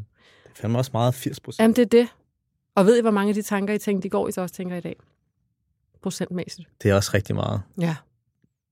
[0.44, 1.62] Det er fandme også meget 80 procent.
[1.62, 2.08] Jamen, det er det.
[2.74, 4.54] Og ved I, hvor mange af de tanker, I tænkte i går, I så også
[4.54, 4.96] tænker i dag?
[6.02, 6.68] Procentmæssigt.
[6.82, 7.62] Det er også rigtig meget.
[7.80, 7.96] Ja.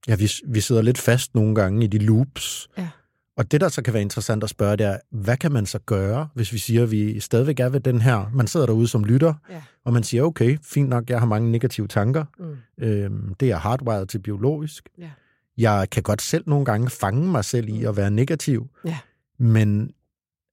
[0.09, 2.69] Ja, vi, vi sidder lidt fast nogle gange i de loops.
[2.79, 2.89] Ja.
[3.37, 5.79] Og det, der så kan være interessant at spørge, det er, hvad kan man så
[5.79, 8.31] gøre, hvis vi siger, at vi stadigvæk er ved den her...
[8.35, 9.63] Man sidder derude som lytter, ja.
[9.85, 12.25] og man siger, okay, fint nok, jeg har mange negative tanker.
[12.39, 12.85] Mm.
[12.85, 14.89] Øhm, det er hardwired til biologisk.
[14.99, 15.11] Ja.
[15.59, 17.89] Jeg kan godt selv nogle gange fange mig selv i mm.
[17.89, 18.69] at være negativ.
[18.85, 18.99] Ja.
[19.39, 19.93] Men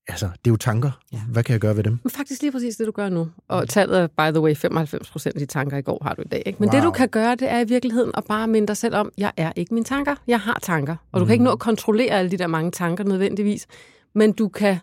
[0.07, 0.91] altså, det er jo tanker.
[1.13, 1.21] Ja.
[1.31, 1.99] Hvad kan jeg gøre ved dem?
[2.03, 3.27] Men faktisk lige præcis det, du gør nu.
[3.47, 6.21] Og tallet er, by the way, 95 procent af de tanker i går har du
[6.21, 6.43] i dag.
[6.45, 6.59] Ikke?
[6.59, 6.75] Men wow.
[6.75, 9.31] det, du kan gøre, det er i virkeligheden at bare minde dig selv om, jeg
[9.37, 10.15] er ikke mine tanker.
[10.27, 10.95] Jeg har tanker.
[11.11, 11.27] Og du mm.
[11.27, 13.67] kan ikke nå at kontrollere alle de der mange tanker nødvendigvis.
[14.15, 14.77] Men du kan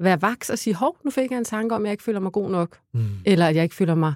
[0.00, 2.20] være vaks og sige, hov, nu fik jeg en tanke om, at jeg ikke føler
[2.20, 2.78] mig god nok.
[2.94, 3.06] Mm.
[3.24, 4.14] Eller at jeg ikke føler mig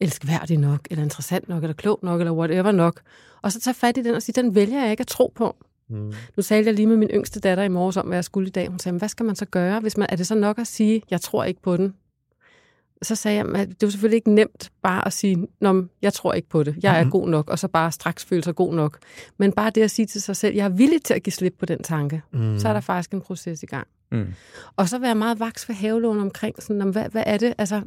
[0.00, 3.00] elskværdig nok, eller interessant nok, eller klog nok, eller whatever nok.
[3.42, 5.56] Og så tage fat i den og sige, den vælger jeg ikke at tro på.
[5.88, 6.12] Mm.
[6.36, 8.50] Nu talte jeg lige med min yngste datter i morges om, hvad jeg skulle i
[8.50, 8.68] dag.
[8.68, 9.80] Hun sagde, hvad skal man så gøre?
[9.80, 11.94] Hvis man, er det så nok at sige, jeg tror ikke på den?
[13.02, 16.32] Så sagde jeg, at det er selvfølgelig ikke nemt bare at sige, Nå, jeg tror
[16.32, 17.10] ikke på det, jeg er mm.
[17.10, 18.98] god nok, og så bare straks føle sig god nok.
[19.38, 21.54] Men bare det at sige til sig selv, jeg er villig til at give slip
[21.58, 22.58] på den tanke, mm.
[22.58, 23.86] så er der faktisk en proces i gang.
[24.12, 24.26] Mm.
[24.76, 27.54] Og så være meget vaks for havelån omkring, sådan, hvad, hvad er det?
[27.58, 27.82] Altså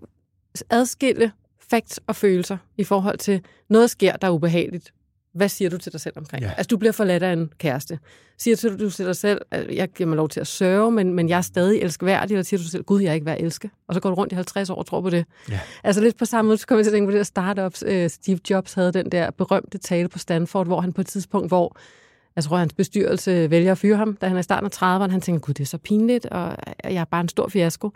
[0.69, 1.31] adskille
[1.69, 4.93] facts og følelser i forhold til noget sker, der er ubehageligt.
[5.33, 6.43] hvad siger du til dig selv omkring?
[6.43, 6.51] Ja.
[6.57, 7.99] Altså, du bliver forladt af en kæreste.
[8.37, 11.29] Siger du, til dig selv, at jeg giver mig lov til at sørge, men, men
[11.29, 13.37] jeg er stadig elskværdig, eller siger du til dig selv, gud, jeg er ikke værd
[13.37, 13.69] at elske?
[13.87, 15.25] Og så går du rundt i 50 år og tror på det.
[15.49, 15.59] Ja.
[15.83, 17.83] Altså lidt på samme måde, så kommer jeg til at tænke på det der startups.
[17.83, 21.47] Uh, Steve Jobs havde den der berømte tale på Stanford, hvor han på et tidspunkt,
[21.47, 21.77] hvor
[22.35, 25.11] jeg tror, hans bestyrelse vælger at fyre ham, da han er i starten af 30'erne.
[25.11, 27.91] Han tænker, gud, det er så pinligt, og jeg er bare en stor fiasko.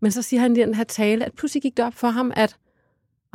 [0.00, 2.32] Men så siger han i den her tale, at pludselig gik det op for ham,
[2.36, 2.56] at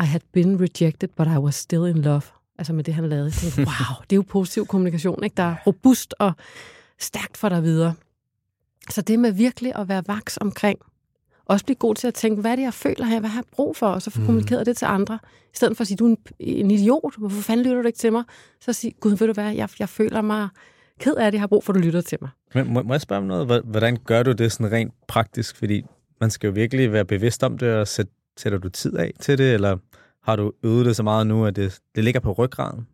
[0.02, 2.22] I had been rejected, but I was still in love.
[2.58, 3.26] Altså med det, han lavede.
[3.26, 5.34] Jeg tænkte, wow, det er jo positiv kommunikation, ikke?
[5.38, 6.32] der er robust og
[7.00, 7.94] stærkt for dig videre.
[8.90, 10.80] Så det med virkelig at være vaks omkring,
[11.46, 13.46] også blive god til at tænke, hvad er det, jeg føler her, hvad har jeg
[13.52, 14.26] brug for, og så få mm.
[14.26, 15.20] kommunikeret det til andre.
[15.24, 18.00] I stedet for at sige, du er en, en idiot, hvorfor fanden lytter du ikke
[18.00, 18.24] til mig?
[18.62, 20.50] Så sige, gud, ved du hvad, jeg, jeg føler mig
[21.00, 22.30] ked af det, jeg har brug for, at du lytter til mig.
[22.54, 23.62] Men må, må jeg spørge om noget?
[23.66, 25.56] Hvordan gør du det sådan rent praktisk?
[25.56, 25.84] Fordi
[26.22, 28.08] man skal jo virkelig være bevidst om det, og sæt,
[28.38, 29.78] sætter du tid af til det, eller
[30.24, 32.88] har du øvet det så meget nu, at det, det ligger på ryggraden?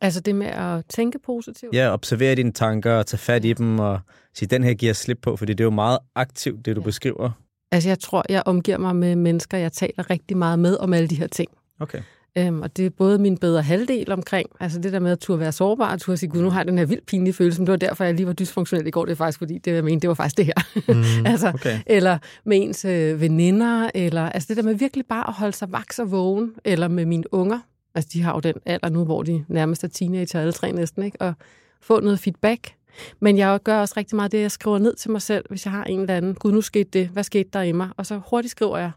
[0.00, 1.74] Altså det med at tænke positivt?
[1.74, 4.00] Ja, observere dine tanker og tage fat i dem og
[4.34, 6.84] sige, den her giver slip på, fordi det er jo meget aktivt, det du ja.
[6.84, 7.30] beskriver.
[7.72, 11.08] Altså jeg tror, jeg omgiver mig med mennesker, jeg taler rigtig meget med om alle
[11.08, 11.50] de her ting.
[11.80, 12.02] Okay.
[12.38, 15.40] Øhm, og det er både min bedre halvdel omkring, altså det der med at turde
[15.40, 17.66] være sårbar, at turde sige, gud, nu har jeg den her vildt pinlige følelse, men
[17.66, 19.84] det var derfor, jeg lige var dysfunktionel i går, det er faktisk fordi, det jeg
[19.84, 20.82] mente, det var faktisk det her.
[20.94, 21.78] Mm, altså, okay.
[21.86, 25.72] Eller med ens øh, veninder, eller altså det der med virkelig bare at holde sig
[25.72, 27.58] vaks og vågen, eller med mine unger,
[27.94, 31.02] altså de har jo den alder nu, hvor de nærmest er teenager, alle tre næsten,
[31.02, 31.20] ikke?
[31.20, 31.34] og
[31.80, 32.74] få noget feedback.
[33.20, 35.72] Men jeg gør også rigtig meget det, jeg skriver ned til mig selv, hvis jeg
[35.72, 37.88] har en eller anden, gud, nu skete det, hvad skete der i mig?
[37.96, 38.90] Og så hurtigt skriver jeg,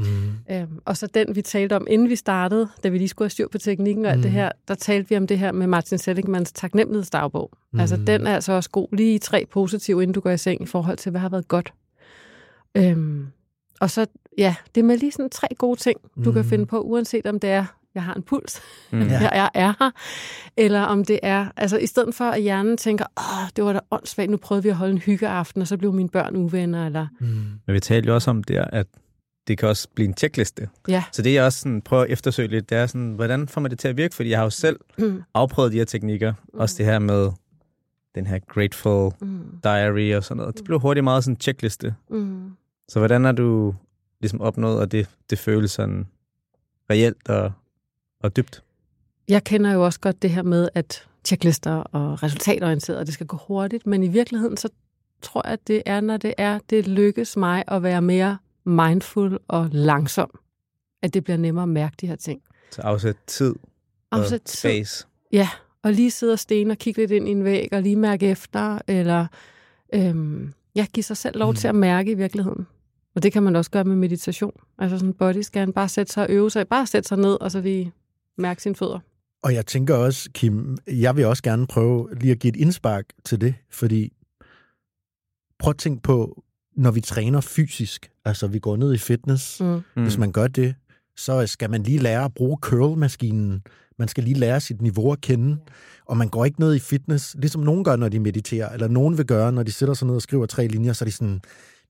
[0.00, 0.54] Mm.
[0.54, 3.30] Øhm, og så den, vi talte om, inden vi startede, da vi lige skulle have
[3.30, 4.22] styr på teknikken og alt mm.
[4.22, 7.50] det her, der talte vi om det her med Martin Seligmans taknemmelighedsdagbog.
[7.72, 7.80] Mm.
[7.80, 8.88] Altså, den er altså også god.
[8.92, 11.72] Lige tre positive, inden du går i seng, i forhold til, hvad har været godt.
[12.76, 13.26] Øhm,
[13.80, 14.06] og så,
[14.38, 16.32] ja, det er med lige sådan tre gode ting, du mm.
[16.32, 18.60] kan finde på, uanset om det er, jeg har en puls,
[18.92, 19.00] mm.
[19.08, 19.90] jeg, jeg er her,
[20.56, 23.80] eller om det er, altså i stedet for, at hjernen tænker, åh, det var da
[23.90, 27.06] åndssvagt, nu prøvede vi at holde en hyggeaften, og så blev mine børn uvenner, eller...
[27.20, 27.26] Mm.
[27.66, 28.86] Men vi talte jo også om det, at
[29.50, 30.68] det kan også blive en checkliste.
[30.88, 31.04] Ja.
[31.12, 33.70] Så det, jeg også sådan prøver at eftersøge lidt, det er sådan, hvordan får man
[33.70, 34.14] det til at virke?
[34.14, 35.22] Fordi jeg har jo selv mm.
[35.34, 36.32] afprøvet de her teknikker.
[36.32, 36.60] Mm.
[36.60, 37.30] Også det her med
[38.14, 39.60] den her grateful mm.
[39.62, 40.56] diary og sådan noget.
[40.56, 41.94] Det blev hurtigt meget sådan en checkliste.
[42.10, 42.50] Mm.
[42.88, 43.74] Så hvordan har du
[44.20, 46.06] ligesom opnået, at det, det føles sådan
[46.90, 47.52] reelt og,
[48.20, 48.62] og dybt?
[49.28, 53.26] Jeg kender jo også godt det her med, at checklister og resultatorienteret, og det skal
[53.26, 54.68] gå hurtigt, men i virkeligheden så
[55.22, 59.38] tror jeg, at det er, når det er, det lykkes mig at være mere mindful
[59.48, 60.30] og langsom,
[61.02, 62.42] at det bliver nemmere at mærke de her ting.
[62.70, 63.54] Så afsæt tid
[64.10, 64.98] afsæt og space.
[64.98, 65.06] Tid.
[65.32, 65.48] Ja,
[65.82, 68.26] og lige sidde og stene og kigge lidt ind i en væg, og lige mærke
[68.26, 69.26] efter, eller
[69.94, 71.56] øhm, ja, give sig selv lov mm.
[71.56, 72.66] til at mærke i virkeligheden.
[73.14, 74.52] Og det kan man også gøre med meditation.
[74.78, 77.50] Altså sådan body scan, bare sætte sig og øve sig, bare sætte sig ned, og
[77.50, 77.92] så lige
[78.38, 78.98] mærke sine fødder.
[79.42, 83.04] Og jeg tænker også, Kim, jeg vil også gerne prøve lige at give et indspark
[83.24, 84.12] til det, fordi
[85.58, 86.44] prøv at tænke på,
[86.76, 89.82] når vi træner fysisk, altså vi går ned i fitness, mm.
[89.94, 90.74] hvis man gør det,
[91.16, 93.62] så skal man lige lære at bruge curl-maskinen.
[93.98, 95.58] Man skal lige lære sit niveau at kende.
[96.06, 99.18] Og man går ikke ned i fitness, ligesom nogen gør, når de mediterer, eller nogen
[99.18, 101.40] vil gøre, når de sætter sig ned og skriver tre linjer, så er de sådan,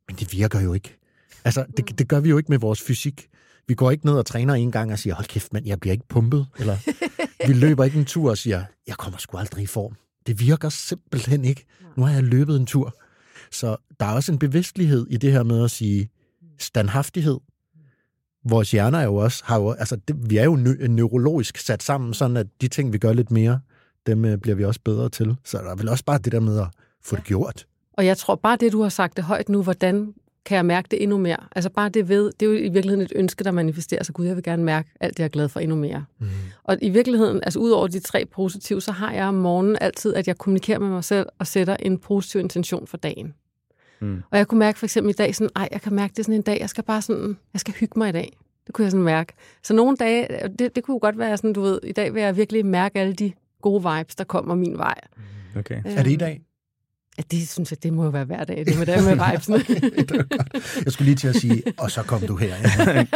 [0.09, 0.97] men det virker jo ikke.
[1.45, 3.29] Altså, det, det gør vi jo ikke med vores fysik.
[3.69, 5.93] Vi går ikke ned og træner en gang og siger, hold kæft, mand, jeg bliver
[5.93, 6.47] ikke pumpet.
[6.59, 6.77] Eller
[7.49, 9.97] vi løber ikke en tur og siger, jeg kommer sgu aldrig i form.
[10.27, 11.65] Det virker simpelthen ikke.
[11.97, 12.97] Nu har jeg løbet en tur.
[13.53, 16.09] Så der er også en bevidstlighed i det her med at sige
[16.59, 17.39] standhaftighed.
[18.45, 21.83] Vores hjerner er jo også, har jo, altså det, vi er jo nø- neurologisk sat
[21.83, 23.61] sammen, sådan at de ting, vi gør lidt mere,
[24.07, 25.37] dem øh, bliver vi også bedre til.
[25.45, 26.67] Så der er vel også bare det der med at
[27.03, 27.67] få det gjort.
[27.93, 30.89] Og jeg tror bare det, du har sagt det højt nu, hvordan kan jeg mærke
[30.91, 31.37] det endnu mere?
[31.57, 34.15] Altså bare det ved, det er jo i virkeligheden et ønske, der manifesterer sig.
[34.15, 36.05] Gud, jeg vil gerne mærke alt det, jeg er glad for endnu mere.
[36.19, 36.27] Mm.
[36.65, 40.15] Og i virkeligheden, altså ud over de tre positive, så har jeg om morgenen altid,
[40.15, 43.35] at jeg kommunikerer med mig selv og sætter en positiv intention for dagen.
[44.01, 44.23] Mm.
[44.31, 46.35] Og jeg kunne mærke for eksempel i dag sådan, ej, jeg kan mærke det sådan
[46.35, 48.37] en dag, jeg skal bare sådan, jeg skal hygge mig i dag.
[48.67, 49.33] Det kunne jeg sådan mærke.
[49.63, 52.37] Så nogle dage, det, det kunne godt være sådan, du ved, i dag vil jeg
[52.37, 53.33] virkelig mærke alle de
[53.63, 55.01] gode vibes, der kommer min vej.
[55.57, 55.77] Okay.
[55.87, 56.41] Øhm, er det i dag?
[57.21, 59.65] Ja, det synes jeg, det må jo være hver dag, det med det med vibesene.
[60.85, 62.55] jeg skulle lige til at sige, og så kom du her.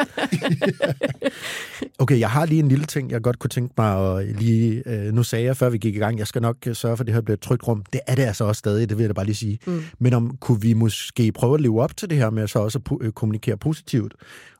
[1.98, 4.82] Okay, jeg har lige en lille ting, jeg godt kunne tænke mig at lige...
[4.86, 7.02] Øh, nu sagde jeg, før vi gik i gang, jeg skal nok øh, sørge for,
[7.02, 7.84] at det her bliver et trygt rum.
[7.92, 9.58] Det er det altså også stadig, det vil jeg da bare lige sige.
[9.66, 9.82] Mm.
[9.98, 12.58] Men om kunne vi måske prøve at leve op til det her med at så
[12.58, 14.14] også øh, kommunikere positivt,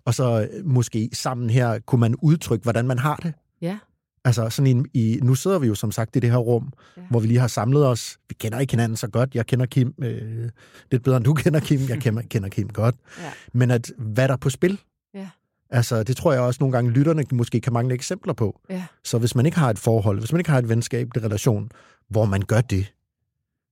[0.05, 3.33] og så måske sammen her kunne man udtrykke, hvordan man har det.
[3.63, 3.79] Ja.
[4.25, 7.03] Altså sådan en, i, nu sidder vi jo som sagt i det her rum, ja.
[7.11, 8.19] hvor vi lige har samlet os.
[8.29, 9.35] Vi kender ikke hinanden så godt.
[9.35, 10.51] Jeg kender Kim øh,
[10.91, 11.81] lidt bedre, end du kender Kim.
[11.89, 12.95] Jeg kender, kender Kim godt.
[13.21, 13.33] Ja.
[13.53, 14.81] Men at, hvad er der på spil?
[15.15, 15.29] Ja.
[15.71, 18.61] Altså, det tror jeg også nogle gange, lytterne måske kan mangle eksempler på.
[18.71, 18.85] Ja.
[19.05, 21.71] Så hvis man ikke har et forhold, hvis man ikke har et venskab, en relation,
[22.09, 22.95] hvor man gør det,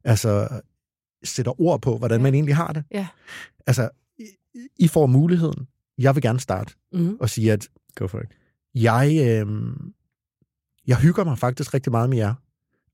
[0.05, 0.49] altså
[1.25, 2.23] sætter ord på, hvordan ja.
[2.23, 2.85] man egentlig har det.
[2.91, 3.07] Ja.
[3.67, 3.89] Altså,
[4.19, 4.25] I,
[4.79, 5.67] I får muligheden.
[5.99, 7.17] Jeg vil gerne starte mm.
[7.21, 8.29] og sige, at Go for it.
[8.75, 9.47] jeg, øh,
[10.87, 12.35] jeg hygger mig faktisk rigtig meget med jer.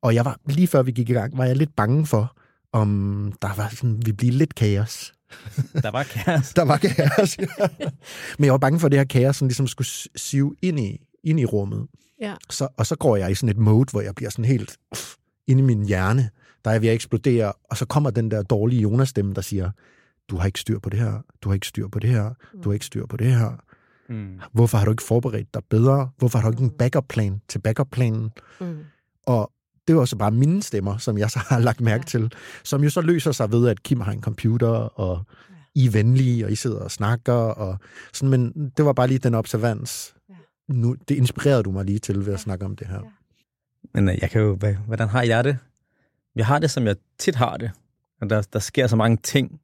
[0.03, 2.37] Og jeg var, lige før vi gik i gang, var jeg lidt bange for,
[2.73, 5.15] om der var sådan, vi blive lidt kaos.
[5.83, 6.55] Der var kaos.
[6.55, 7.67] der var kaos, ja.
[8.39, 11.01] Men jeg var bange for, at det her kaos sådan ligesom skulle sive ind i,
[11.25, 11.87] ind i rummet.
[12.21, 12.35] Ja.
[12.51, 15.15] Så, og så går jeg i sådan et mode, hvor jeg bliver sådan helt uff,
[15.47, 16.31] inde i min hjerne,
[16.65, 19.71] der er ved at eksplodere, og så kommer den der dårlige Jonas-stemme, der siger,
[20.29, 22.69] du har ikke styr på det her, du har ikke styr på det her, du
[22.69, 23.61] har ikke styr på det her.
[24.09, 24.41] Mm.
[24.53, 26.11] Hvorfor har du ikke forberedt dig bedre?
[26.19, 28.31] Hvorfor har du ikke en backup-plan til backup-planen?
[28.61, 28.79] Mm.
[29.27, 29.53] Og
[29.89, 32.09] det er også bare mine stemmer, som jeg så har lagt mærke ja.
[32.09, 32.33] til,
[32.65, 34.69] som jo så løser sig ved, at Kim har en computer,
[35.01, 35.23] og
[35.75, 37.79] I er venlige, og I sidder og snakker, og
[38.13, 40.15] sådan, men det var bare lige den observans.
[40.29, 40.35] Ja.
[40.69, 42.95] Nu, det inspirerede du mig lige til ved at snakke om det her.
[43.05, 43.09] Ja.
[43.95, 45.59] Men øh, jeg kan jo, hvad- hvordan har jeg det?
[46.37, 47.71] Jeg har det, som jeg tit har det.
[48.21, 49.61] Og der, der sker så mange ting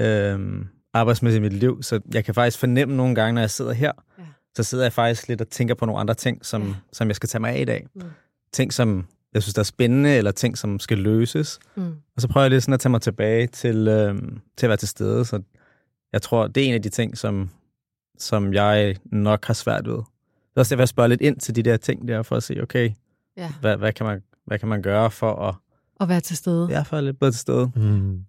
[0.00, 3.72] øhm, arbejdsmæssigt i mit liv, så jeg kan faktisk fornemme nogle gange, når jeg sidder
[3.72, 4.22] her, Ja.
[4.56, 6.74] så sidder jeg faktisk lidt og tænker på nogle andre ting, som, Ja.
[6.92, 7.86] som jeg skal tage mig af i dag.
[7.94, 8.02] Mm.
[8.52, 11.58] Ting, som jeg synes, der er spændende, eller ting, som skal løses.
[11.76, 11.82] Mm.
[12.16, 14.76] Og så prøver jeg lidt sådan at tage mig tilbage til, øhm, til at være
[14.76, 15.24] til stede.
[15.24, 15.42] Så
[16.12, 17.50] jeg tror, det er en af de ting, som,
[18.18, 19.94] som jeg nok har svært ved.
[19.94, 22.42] Det er også derfor, jeg spørger lidt ind til de der ting der, for at
[22.42, 22.90] se, okay,
[23.36, 23.52] Ja.
[23.60, 25.54] hvad, hvad, kan, man, hvad kan man gøre for at
[25.96, 26.68] Og være til stede.
[26.70, 27.70] ja, for at være lidt bedre til stede?
[27.76, 28.24] Mm.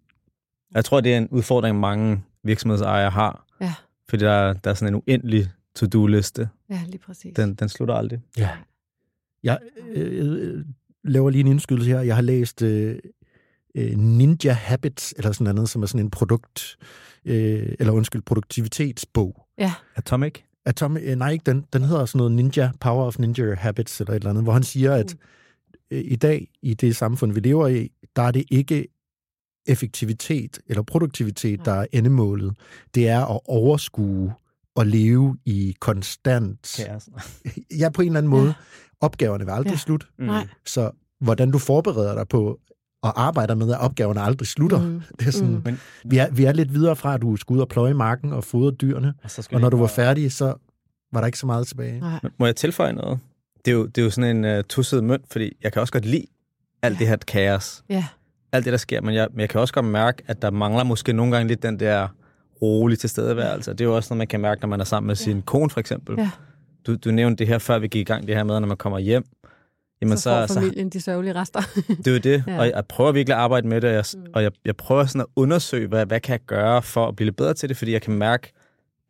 [0.73, 3.46] Jeg tror, det er en udfordring, mange virksomhedsejere har.
[3.62, 3.74] Ja.
[4.10, 6.50] Fordi der, der er sådan en uendelig to-do-liste.
[6.70, 7.34] Ja, lige præcis.
[7.36, 8.20] Den, den slutter aldrig.
[8.38, 8.50] Ja.
[9.44, 10.66] Jeg øh, øh,
[11.04, 12.02] laver lige en indskydelse her.
[12.02, 13.00] Jeg har læst øh,
[13.76, 16.78] øh, Ninja Habits, eller sådan noget, som er sådan en produkt,
[17.26, 19.46] øh, eller undskyld, produktivitetsbog.
[19.58, 19.74] Ja.
[19.96, 20.34] Atomic?
[20.66, 21.66] Atom, øh, nej, ikke den.
[21.74, 24.64] Den hedder sådan noget Ninja, Power of Ninja Habits, eller et eller andet, hvor han
[24.64, 25.16] siger, at
[25.92, 28.88] øh, i dag, i det samfund, vi lever i, der er det ikke
[29.67, 32.53] effektivitet eller produktivitet, der er endemålet.
[32.95, 34.34] Det er at overskue
[34.75, 36.75] og leve i konstant...
[36.86, 37.10] Kaos.
[37.80, 38.47] Ja, på en eller anden måde.
[38.47, 38.53] Ja.
[39.01, 39.77] Opgaverne vil aldrig Ja.
[39.77, 40.08] slutte.
[40.19, 40.25] Mm.
[40.25, 40.47] Nej.
[40.65, 42.60] Så hvordan du forbereder dig på
[43.03, 44.82] og arbejder med, at opgaverne aldrig slutter.
[44.82, 45.01] Mm.
[45.19, 45.77] Det er sådan, Mm.
[46.06, 48.43] Vi, er, vi er lidt videre fra, at du skulle ud og pløje marken og
[48.43, 50.53] fodre dyrene, og, så og når du var færdig, så
[51.13, 51.99] var der ikke så meget tilbage.
[51.99, 52.19] Nej.
[52.39, 53.19] Må jeg tilføje noget?
[53.65, 55.93] Det er jo, det er jo sådan en uh, tusset mønt, fordi jeg kan også
[55.93, 56.25] godt lide
[56.82, 56.99] alt Ja.
[56.99, 57.84] det her kaos.
[57.89, 58.06] Ja.
[58.52, 60.84] Alt det, der sker, men jeg, men jeg kan også godt mærke, at der mangler
[60.84, 62.08] måske nogle gange lidt den der
[62.62, 63.72] rolige tilstedeværelse.
[63.72, 65.70] Det er jo også noget, man kan mærke, når man er sammen med sin kone,
[65.70, 66.16] for eksempel.
[66.18, 66.30] Ja.
[66.88, 68.78] Du, du nævnte det her, før vi gik i gang, det her med, når man
[68.78, 69.24] kommer hjem.
[70.02, 71.62] Jamen, så får familien de sørgelige rester.
[72.04, 72.60] Det er jo det, Ja.
[72.60, 74.26] og jeg prøver virkelig at arbejde med det, og jeg, Mm.
[74.34, 77.26] og jeg, jeg prøver sådan at undersøge, hvad, hvad kan jeg gøre for at blive
[77.26, 78.54] lidt bedre til det, fordi jeg kan mærke,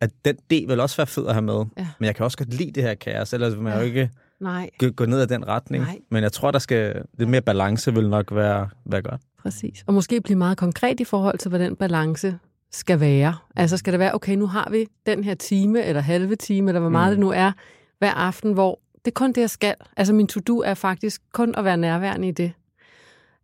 [0.00, 1.64] at den del vil også være fed at have med.
[1.78, 1.86] Ja.
[1.98, 3.78] Men jeg kan også godt lide det her kaos, ellers vil man Ja.
[3.78, 5.84] jo ikke Nej, gå, gå ned ad den retning.
[5.84, 5.98] Nej.
[6.10, 9.20] Men jeg tror, der skal lidt mere balance vil nok være, være godt.
[9.42, 9.84] Præcis.
[9.86, 12.38] Og måske blive meget konkret i forhold til, hvad den balance
[12.72, 13.34] skal være.
[13.56, 16.80] Altså skal det være, okay, nu har vi den her time, eller halve time, eller
[16.80, 17.16] hvor meget Mm.
[17.16, 17.52] det nu er,
[17.98, 19.74] hver aften, hvor det er kun det, jeg skal.
[19.96, 22.52] Altså min to-do er faktisk kun at være nærværende i det.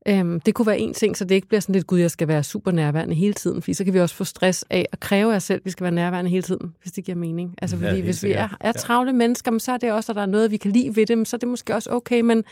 [0.09, 2.29] Øhm, det kunne være en ting, så det ikke bliver sådan lidt, gud, jeg skal
[2.29, 5.33] være super nærværende hele tiden, fordi så kan vi også få stress af at kræve
[5.33, 7.55] af os selv, at vi skal være nærværende hele tiden, hvis det giver mening.
[7.63, 8.73] Altså Ja, fordi helt hvis vi er, er Ja.
[8.73, 11.07] travle mennesker, men så er det også, at der er noget, vi kan lide ved
[11.07, 12.45] dem, så er det måske også okay, men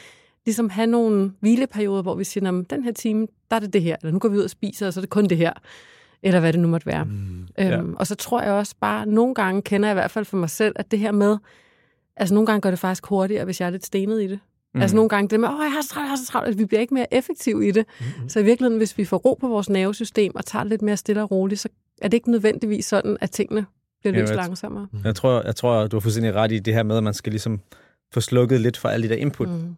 [0.46, 3.72] ligesom have nogle hvileperioder, hvor vi siger, "Nå, men den her time, der er det
[3.72, 5.36] det her, eller nu går vi ud og spiser, og så er det kun det
[5.36, 5.52] her,
[6.22, 7.04] eller hvad det nu måtte være.
[7.04, 7.46] Mm.
[7.58, 7.78] Ja.
[7.78, 10.36] Øhm, og så tror jeg også bare, nogle gange kender jeg i hvert fald for
[10.36, 11.36] mig selv, at det her med,
[12.16, 14.38] altså nogle gange går det faktisk hurtigere, hvis jeg er lidt stenet i det.
[14.74, 14.80] Mm.
[14.80, 16.58] Altså nogle gange det med, åh, jeg har så travlt, jeg har så travlt, at
[16.58, 17.86] vi bliver ikke mere effektive i det.
[18.00, 18.28] Mm-hmm.
[18.28, 20.96] Så i virkeligheden, hvis vi får ro på vores nervesystem og tager det lidt mere
[20.96, 21.68] stille og roligt, så
[22.02, 23.66] er det ikke nødvendigvis sådan, at tingene
[24.00, 24.86] bliver løst jeg- langsommere.
[25.04, 27.32] Jeg tror, jeg tror, du har fuldstændig ret i det her med, at man skal
[27.32, 27.60] ligesom
[28.14, 29.48] få slukket lidt for alle de der input.
[29.48, 29.76] Mm.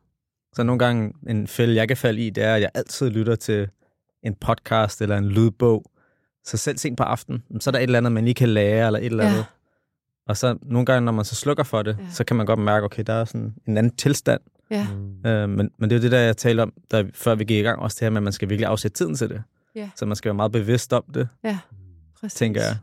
[0.54, 0.56] Mm.
[0.56, 3.34] Så nogle gange en fælde, jeg kan falde i, det er, at jeg altid lytter
[3.36, 3.68] til
[4.22, 5.84] en podcast eller en lydbog.
[6.44, 8.86] Så selv sent på aftenen, så er der et eller andet, man lige kan lære,
[8.86, 9.30] eller et eller Ja.
[9.30, 9.44] andet.
[10.28, 12.04] Og så nogle gange, når man så slukker for det, Ja.
[12.04, 12.10] ja.
[12.10, 14.40] så kan man godt mærke, okay, der er sådan en anden tilstand.
[14.70, 15.26] Ja, Mm.
[15.30, 17.58] Øh, men, men det er jo det, der jeg talte om, der, før vi gik
[17.58, 19.42] i gang, også det her med, at man skal virkelig afsætte tiden til det.
[19.74, 19.90] Ja.
[19.96, 21.58] Så man skal være meget bevidst om det, ja,
[22.20, 22.34] præcis.
[22.38, 22.76] tænker jeg.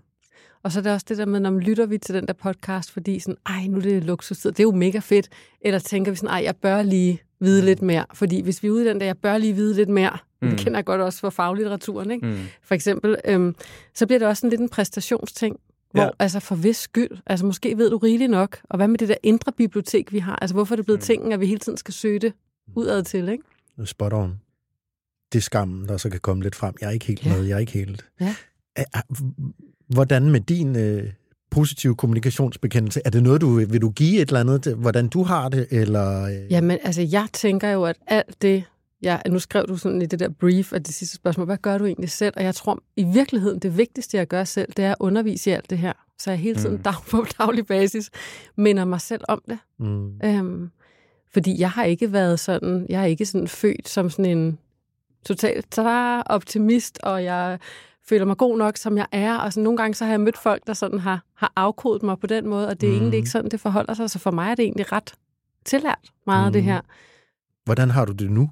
[0.64, 2.34] Og så er det også det der med, når man lytter vi til den der
[2.34, 5.30] podcast, fordi sådan, ej, nu er det luksus, det er jo mega fedt.
[5.62, 8.06] Eller tænker vi sådan, ej, jeg bør lige vide lidt mere.
[8.14, 10.48] Fordi hvis vi er ude i den der, jeg bør lige vide lidt mere, mm.
[10.50, 10.64] det Mm.
[10.64, 12.28] kender jeg godt også fra faglitteraturen, ikke?
[12.28, 12.38] Mm.
[12.64, 13.56] for eksempel, øhm,
[13.94, 15.58] så bliver det også sådan lidt en præstationsting,
[15.92, 16.10] hvor Ja.
[16.20, 19.16] altså for vis skyld, altså måske ved du rigeligt nok, og hvad med det der
[19.24, 20.36] indre bibliotek, vi har?
[20.36, 21.06] Altså hvorfor er det blevet Mm.
[21.06, 22.34] tingen, at vi hele tiden skal søge det
[22.76, 23.44] udad til, ikke?
[23.86, 24.40] Spot on.
[25.34, 26.74] Det er skammen, der så kan komme lidt frem.
[26.82, 27.36] Jeg er ikke helt Ja.
[27.36, 28.06] med, jeg er ikke helt...
[28.22, 28.36] Ja.
[29.94, 31.04] Hvordan med din øh,
[31.52, 33.02] positiv kommunikationsbekendelse?
[33.06, 35.68] Er det noget, du vil du give et eller andet, til, hvordan du har det?
[35.72, 36.24] Eller?
[36.24, 36.52] Øh?
[36.52, 38.64] Jamen, altså, jeg tænker jo, at alt det,
[39.04, 41.78] Ja, nu skrev du sådan i det der brief af det sidste spørgsmål, hvad gør
[41.78, 42.34] du egentlig selv?
[42.38, 45.54] Og jeg tror, i virkeligheden, det vigtigste, jeg gør selv, det er at undervise i
[45.54, 45.94] alt det her.
[46.20, 46.84] Så jeg hele tiden mm.
[46.84, 48.10] dag på daglig basis
[48.56, 49.58] minder mig selv om det.
[49.80, 50.20] Mm.
[50.24, 50.70] Øhm,
[51.34, 54.58] fordi jeg har ikke været sådan, jeg er ikke sådan født som sådan en
[55.26, 55.80] totalt
[56.26, 57.60] optimist, og jeg
[58.10, 59.38] føler mig god nok, som jeg er.
[59.38, 62.20] Og sådan, nogle gange så har jeg mødt folk, der sådan har, har afkodet mig
[62.20, 62.98] på den måde, og det er mm.
[62.98, 64.10] egentlig ikke sådan, det forholder sig.
[64.10, 65.14] Så for mig er det egentlig ret
[65.66, 66.46] tillært meget mm.
[66.46, 66.82] af det her.
[67.66, 68.50] Hvordan har du det nu?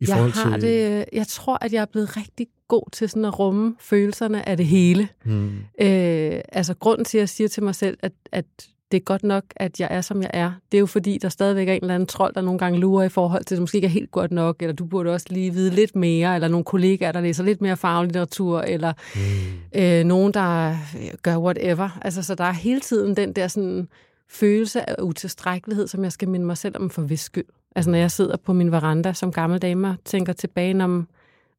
[0.00, 0.62] I jeg har til...
[0.62, 4.56] det, jeg tror, at jeg er blevet rigtig god til sådan at rumme følelserne af
[4.56, 5.08] det hele.
[5.24, 5.56] Mm.
[5.80, 9.22] Øh, altså grunden til, at jeg siger til mig selv, at, at det er godt
[9.22, 11.82] nok, at jeg er, som jeg er, det er jo fordi, der stadigvæk er en
[11.82, 13.90] eller anden trold, der nogle gange lurer i forhold til, at det måske ikke er
[13.90, 17.20] helt godt nok, eller du burde også lige vide lidt mere, eller nogle kollegaer, der
[17.20, 19.80] læser lidt mere faglitteratur, eller mm.
[19.80, 20.76] øh, nogen, der
[21.22, 21.98] gør whatever.
[22.02, 23.88] Altså, så der er hele tiden den der sådan,
[24.28, 27.44] følelse af utilstrækkelighed, som jeg skal minde mig selv om for vis skyld.
[27.76, 31.08] Altså når jeg sidder på min veranda som gammel dame og tænker tilbage om,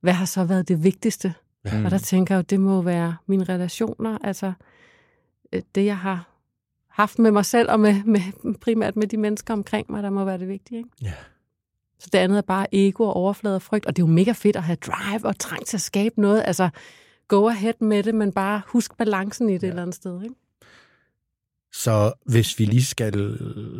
[0.02, 1.34] hvad har så været det vigtigste?
[1.66, 1.86] Mm.
[1.86, 4.54] Og der tænker jeg jo, det må være mine relationer, altså
[5.54, 6.30] øh, det, jeg har
[7.00, 8.22] haft med mig selv og med, med,
[8.62, 10.78] primært med de mennesker omkring mig, der må være det vigtige.
[10.78, 10.90] Ikke?
[11.02, 11.14] Ja.
[12.00, 14.32] Så det andet er bare ego og overflade og frygt, og det er jo mega
[14.32, 16.44] fedt at have drive og trang til at skabe noget.
[16.46, 16.70] Altså,
[17.28, 19.68] go ahead med det, men bare husk balancen i det ja.
[19.68, 20.24] et eller andet sted.
[20.24, 20.36] Ikke?
[21.74, 23.38] Så hvis vi lige skal,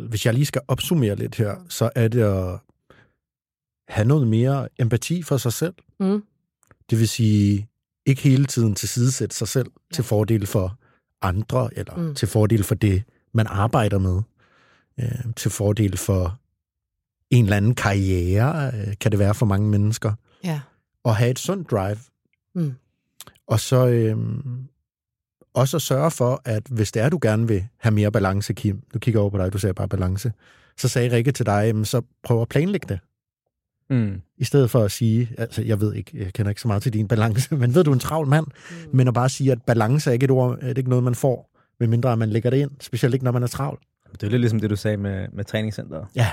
[0.08, 2.58] hvis jeg lige skal opsummere lidt her, så er det at
[3.88, 5.74] have noget mere empati for sig selv.
[6.00, 6.22] Mm.
[6.90, 7.68] Det vil sige,
[8.06, 9.94] ikke hele tiden tilsidesætte sig selv ja.
[9.94, 10.79] til fordel for
[11.22, 12.14] andre, eller mm.
[12.14, 13.02] til fordel for det,
[13.32, 14.22] man arbejder med.
[15.00, 16.38] Øh, til fordel for
[17.30, 20.12] en eller anden karriere, øh, kan det være for mange mennesker.
[20.44, 20.60] Ja.
[21.04, 21.98] Og have et sundt drive.
[22.54, 22.74] Mm.
[23.46, 24.16] Og så øh,
[25.54, 28.82] også at sørge for, at hvis det er, du gerne vil have mere balance, Kim,
[28.94, 30.32] du kigger over på dig, du ser bare balance,
[30.76, 32.98] så sagde Rikke til dig, så prøv at planlægge det.
[33.90, 34.20] Mm.
[34.38, 36.92] I stedet for at sige, altså jeg ved ikke, jeg kender ikke så meget til
[36.92, 38.96] din balance, men ved du, en travl mand, mm.
[38.96, 41.14] men at bare sige, at balance er ikke et ord, er det ikke noget, man
[41.14, 41.50] får,
[41.80, 43.78] medmindre man lægger det ind, specielt ikke, når man er travl.
[44.12, 46.06] Det er lidt ligesom det, du sagde med, med træningscenteret.
[46.16, 46.28] Ja.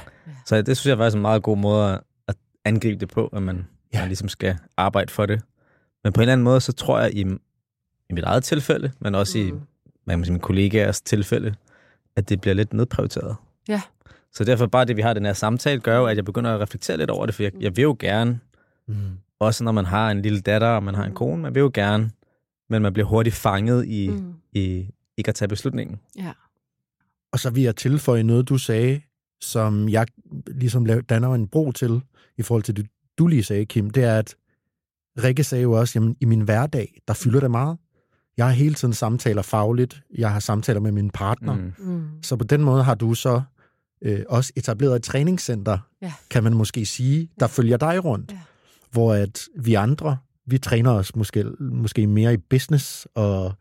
[0.46, 3.44] Så det synes jeg faktisk er en meget god måde at angribe det på, at
[3.44, 4.00] man, ja.
[4.00, 5.42] man ligesom skal arbejde for det.
[6.04, 7.26] Men på en eller anden måde, så tror jeg, i
[8.10, 9.46] i mit eget tilfælde, men også mm.
[9.48, 9.52] i
[10.06, 11.56] man sige, mine kollegaers tilfælde,
[12.16, 13.36] at det bliver lidt nedprioriteret.
[13.68, 13.82] Ja.
[14.34, 16.62] Så derfor bare det, vi har den her samtale, gør jo, at jeg begynder at
[16.62, 18.40] reflektere lidt over det, for jeg, jeg vil jo gerne,
[18.88, 18.96] mm.
[19.40, 21.72] også når man har en lille datter, og man har en kone, man vil jo
[21.74, 22.12] gerne,
[22.70, 24.34] men man bliver hurtigt fanget i, mm.
[24.54, 26.00] i ikke at tage beslutningen.
[26.18, 26.32] Ja.
[27.32, 29.02] Og så vil jeg tilføje noget, du sagde,
[29.42, 30.08] som jeg
[30.48, 32.02] ligesom danner en bro til,
[32.38, 32.88] i forhold til det,
[33.18, 34.36] du lige sagde, Kim, det er, at
[35.24, 37.78] Rikke sagde jo også, jamen i min hverdag, der fylder det meget.
[38.38, 40.02] Jeg har hele tiden samtaler fagligt.
[40.18, 41.56] Jeg har samtaler med min partner.
[41.56, 41.74] Mm.
[41.78, 42.08] Mm.
[42.22, 43.42] Så på den måde har du så
[44.02, 46.14] øh, også etableret et træningscenter, ja.
[46.30, 47.48] kan man måske sige, der ja.
[47.48, 48.32] følger dig rundt.
[48.32, 48.38] Ja.
[48.92, 53.54] Hvor at vi andre, vi træner os måske, måske mere i business og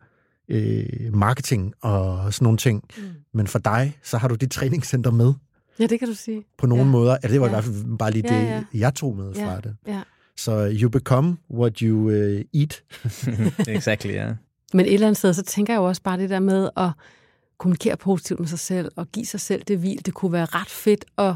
[0.49, 2.83] øh, marketing og sådan nogle ting.
[2.97, 3.03] Mm.
[3.33, 5.33] Men for dig, så har du dit træningscenter med.
[5.79, 6.43] Ja, det kan du sige.
[6.57, 6.89] På nogle ja.
[6.89, 7.17] måder.
[7.23, 7.51] Ja, det var ja.
[7.51, 8.63] i hvert fald bare lige det, ja, ja.
[8.73, 9.59] jeg tog med fra ja.
[9.59, 9.75] det.
[9.87, 10.01] Ja.
[10.37, 12.83] Så you become what you uh, eat.
[13.77, 14.25] exactly, ja.
[14.25, 14.35] Yeah.
[14.73, 16.89] Men et eller andet sted, så tænker jeg jo også bare det der med at
[17.57, 20.05] kommunikere positivt med sig selv og give sig selv det hvil.
[20.05, 21.33] Det kunne være ret fedt at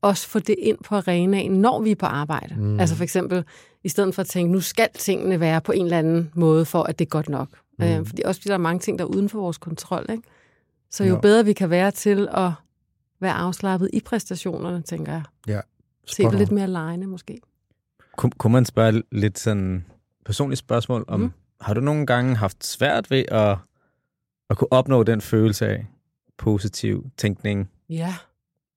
[0.00, 2.54] også få det ind på arenaen, når vi er på arbejde.
[2.54, 2.80] Mm.
[2.80, 3.44] Altså for eksempel,
[3.84, 6.82] i stedet for at tænke, nu skal tingene være på en eller anden måde, for
[6.82, 7.48] at det er godt nok.
[7.78, 7.84] Mm.
[7.84, 10.06] Øh, fordi også fordi der er mange ting, der er uden for vores kontrol.
[10.10, 10.22] Ikke?
[10.90, 12.50] Så jo, jo bedre vi kan være til at
[13.20, 15.22] være afslappet i præstationerne, tænker jeg.
[15.46, 15.60] Ja.
[16.06, 17.40] Se det lidt mere lejende, måske.
[18.16, 19.84] Kun, kunne man spørge lidt sådan
[20.24, 21.32] personligt spørgsmål om, mm
[21.62, 23.56] har du nogle gange haft svært ved at,
[24.52, 25.86] at kunne opnå den følelse af
[26.38, 27.70] positiv tænkning?
[27.90, 28.14] Ja.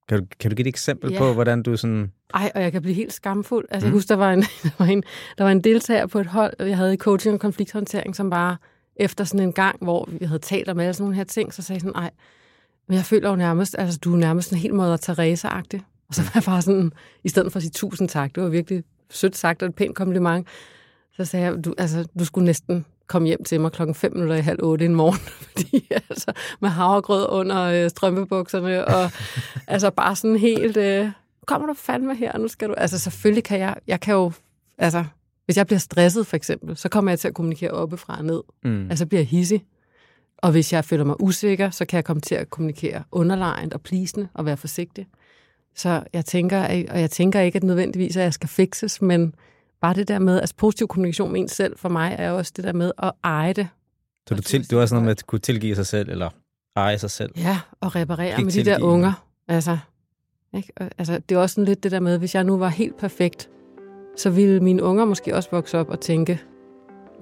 [0.08, 1.18] Kan du, kan du give et eksempel ja.
[1.18, 2.12] på, hvordan du sådan...
[2.34, 3.64] Ej, og jeg kan blive helt skamfuld.
[3.70, 3.90] Altså, mm.
[3.90, 5.02] jeg husker, der var, en, der, var en,
[5.38, 8.56] der var en deltager på et hold, jeg havde i coaching og konflikthåndtering, som bare
[8.96, 11.62] efter sådan en gang, hvor vi havde talt om alle sådan nogle her ting, så
[11.62, 12.10] sagde sådan, ej,
[12.88, 15.80] men jeg føler jo nærmest, altså du er nærmest en helt måde Teresa-agtig.
[16.08, 16.92] Og så var jeg bare sådan,
[17.24, 19.96] i stedet for at sige tusind tak, det var virkelig sødt sagt og et pænt
[19.96, 20.46] kompliment,
[21.16, 24.36] så sagde jeg, du, altså, du skulle næsten komme hjem til mig klokken 5 minutter
[24.36, 29.10] i halv otte en morgen, fordi altså, med havregrød under øh, strømpebukserne, og
[29.74, 31.08] altså bare sådan helt, øh,
[31.46, 34.32] kommer du fandme her, nu skal du, altså selvfølgelig kan jeg, jeg kan jo,
[34.78, 35.04] altså,
[35.44, 38.42] hvis jeg bliver stresset for eksempel, så kommer jeg til at kommunikere oppefra og ned,
[38.64, 38.90] mm.
[38.90, 39.64] altså bliver jeg hissig,
[40.38, 43.80] og hvis jeg føler mig usikker, så kan jeg komme til at kommunikere underlegnet og
[43.80, 45.06] plisende og være forsigtig.
[45.74, 49.34] Så jeg tænker, og jeg tænker ikke, at nødvendigvis, at jeg skal fikses, men
[49.86, 52.64] bare det der med, altså positiv kommunikation med en selv for mig, er også det
[52.64, 53.68] der med at eje det.
[54.28, 56.30] Så du, til, du er sådan noget med at kunne tilgive sig selv, eller
[56.76, 57.32] eje sig selv?
[57.36, 59.12] Ja, og reparere med de der unger.
[59.48, 59.78] Altså,
[60.54, 60.72] ikke?
[60.98, 63.48] altså, det er også sådan lidt det der med, hvis jeg nu var helt perfekt,
[64.16, 66.40] så ville mine unger måske også vokse op og tænke,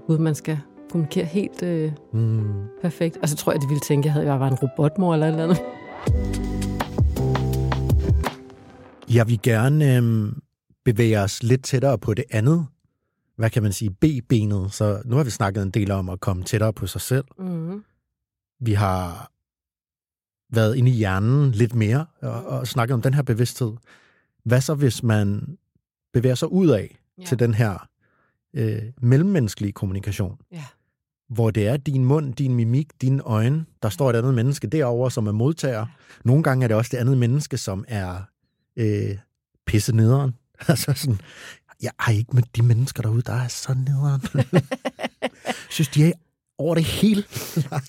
[0.07, 0.59] gud, man skal
[0.91, 2.45] kommunikere helt øh, mm.
[2.83, 3.17] perfekt.
[3.23, 5.45] Og så tror jeg, de ville tænke, at jeg var en robotmor eller et eller
[5.45, 5.61] andet.
[9.15, 10.33] Jeg vil gerne øh,
[10.85, 12.67] bevæge os lidt tættere på det andet,
[13.37, 14.73] hvad kan man sige, B-benet.
[14.73, 17.25] Så nu har vi snakket en del om at komme tættere på sig selv.
[17.39, 17.85] Mm.
[18.61, 19.31] Vi har
[20.55, 23.73] været inde i hjernen lidt mere og, og snakket om den her bevidsthed.
[24.45, 25.59] Hvad så, hvis man
[26.13, 27.25] bevæger sig ud af ja.
[27.25, 27.89] til den her
[28.55, 30.39] øh, mellemmenneskelige kommunikation?
[30.53, 30.65] Ja.
[31.29, 35.11] Hvor det er din mund, din mimik, dine øjne, der står et andet menneske derovre,
[35.11, 35.87] som er modtager.
[36.25, 38.23] Nogle gange er det også det andet menneske, som er
[38.77, 39.19] øh,
[39.67, 40.35] pisse nederen.
[40.69, 41.21] altså sådan,
[41.83, 44.23] jeg har ikke med de mennesker derude, der er så nederen.
[45.71, 46.13] synes, de er
[46.59, 47.25] over det hele.
[47.71, 47.81] Nej.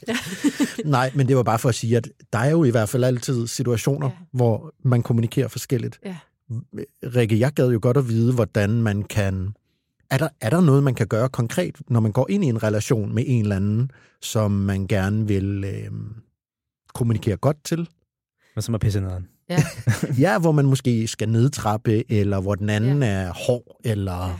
[0.97, 3.03] Nej, men det var bare for at sige, at der er jo i hvert fald
[3.03, 4.15] altid situationer, ja.
[4.31, 5.99] hvor man kommunikerer forskelligt.
[6.05, 6.17] Ja.
[7.03, 9.55] Rikke, jeg gad jo godt at vide, hvordan man kan...
[10.09, 12.63] Er der, er der noget, man kan gøre konkret, når man går ind i en
[12.63, 13.91] relation med en eller anden,
[14.21, 15.91] som man gerne vil øh,
[16.93, 17.89] kommunikere godt til?
[18.55, 19.27] Og som er pisse nederen.
[19.49, 19.63] Ja.
[20.25, 23.09] ja, hvor man måske skal nedtrappe, eller hvor den anden ja.
[23.09, 24.27] er hård, eller...
[24.27, 24.33] Ja.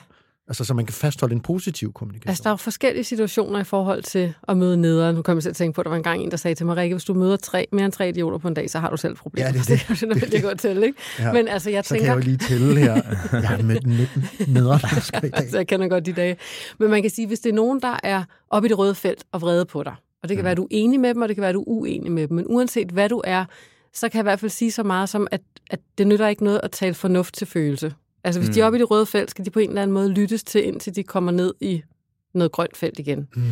[0.48, 2.30] Altså, så man kan fastholde en positiv kommunikation.
[2.30, 5.16] Altså, der er jo forskellige situationer i forhold til at møde nederen.
[5.16, 6.66] Nu kan man selv tænke på, at der var en gang en, der sagde til
[6.66, 8.90] mig, Rikke, hvis du møder tre, mere end tre idioter på en dag, så har
[8.90, 9.48] du selv problemer.
[9.48, 10.00] Ja, det, det.
[10.00, 11.00] det er det, det godt til, ikke?
[11.20, 11.34] Ja.
[11.34, 12.06] Men altså, jeg så tænker...
[12.06, 12.94] kan jeg jo lige tælle her.
[13.42, 14.80] Jeg har mødt 19 nederen
[15.24, 15.50] i dag.
[15.50, 16.38] så jeg kender godt de dage.
[16.80, 19.24] Men man kan sige, hvis det er nogen, der er oppe i det røde felt
[19.32, 20.46] og vrede på dig, og det kan mm.
[20.46, 22.12] være, at du er enig med dem, og det kan være, at du er uenig
[22.12, 23.46] med dem, men uanset hvad du er,
[23.96, 26.44] så kan jeg i hvert fald sige så meget som, at, at det nytter ikke
[26.44, 27.94] noget at tale fornuft til følelse.
[28.24, 28.54] Altså hvis mm.
[28.54, 28.68] de er mm.
[28.68, 30.96] oppe i det røde felt, skal de på en eller anden måde lyttes til, indtil
[30.96, 31.84] de kommer ned i
[32.34, 33.28] noget grønt felt igen.
[33.36, 33.44] Mm.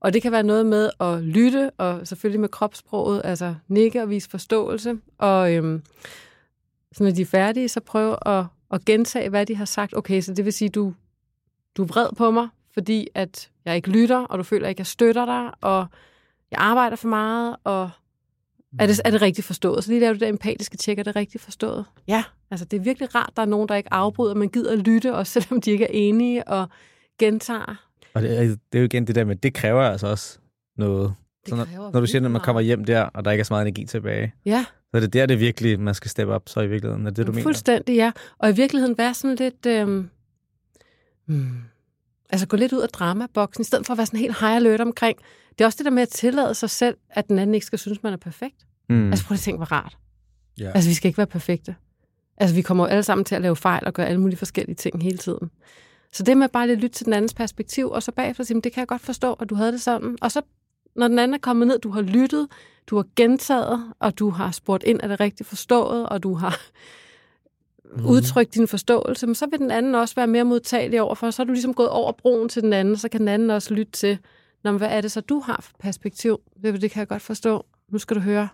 [0.00, 4.10] Og det kan være noget med at lytte, og selvfølgelig med kropssproget, altså nikke og
[4.10, 4.98] vise forståelse.
[5.18, 5.82] Og øhm,
[6.92, 9.96] så når de er færdige, så prøv at, at gentage, hvad de har sagt.
[9.96, 10.94] Okay, så det vil sige, du,
[11.76, 14.70] du er vred på mig, fordi at jeg ikke lytter, og du føler, at jeg
[14.70, 15.86] ikke støtter dig, og
[16.50, 17.90] jeg arbejder for meget, og
[18.78, 19.84] er det, er det rigtigt forstået?
[19.84, 21.84] Så lige der du det empatiske tjek, er det rigtigt forstået?
[22.08, 24.78] Ja, altså det er virkelig rart, der er nogen, der ikke afbryder, men gider at
[24.78, 26.68] lytte, også selvom de ikke er enige, og
[27.18, 27.88] gentager.
[28.14, 30.38] Og det er, det er jo igen det der med, det kræver altså også
[30.76, 31.14] noget.
[31.48, 33.52] Så når, når du siger, at man kommer hjem der, og der ikke er så
[33.52, 34.64] meget energi tilbage, ja.
[34.90, 37.06] så er det der, det virkelig, man skal steppe op, så i virkeligheden.
[37.06, 37.42] Er det, du mener?
[37.42, 38.12] Fuldstændig, ja.
[38.38, 39.66] Og i virkeligheden være sådan lidt...
[39.66, 40.08] Øhm,
[41.26, 41.58] hmm,
[42.30, 44.80] altså gå lidt ud af dramaboksen, i stedet for at være sådan helt high alert
[44.80, 45.18] omkring,
[45.50, 47.78] det er også det der med at tillade sig selv, at den anden ikke skal
[47.78, 48.66] synes, man er perfekt.
[48.88, 49.10] Mm.
[49.10, 49.98] Altså prøv at tænke, hvor rart.
[50.60, 50.72] Yeah.
[50.74, 51.74] Altså vi skal ikke være perfekte.
[52.36, 54.76] Altså vi kommer jo alle sammen til at lave fejl og gøre alle mulige forskellige
[54.76, 55.50] ting hele tiden.
[56.12, 58.72] Så det med bare lidt lytte til den andens perspektiv, og så bagefter sige, det
[58.72, 60.16] kan jeg godt forstå, at du havde det sådan.
[60.20, 60.42] Og så
[60.96, 62.48] når den anden er kommet ned, du har lyttet,
[62.86, 66.60] du har gentaget, og du har spurgt ind, er det rigtigt forstået, og du har
[67.96, 68.06] mm.
[68.06, 71.42] udtrykt din forståelse, men så vil den anden også være mere modtagelig over for, så
[71.42, 73.92] er du ligesom gået over broen til den anden, så kan den anden også lytte
[73.92, 74.18] til,
[74.64, 76.40] Nå, men hvad er det så, du har for perspektiv?
[76.62, 77.66] Det, det kan jeg godt forstå.
[77.88, 78.48] Nu skal du høre.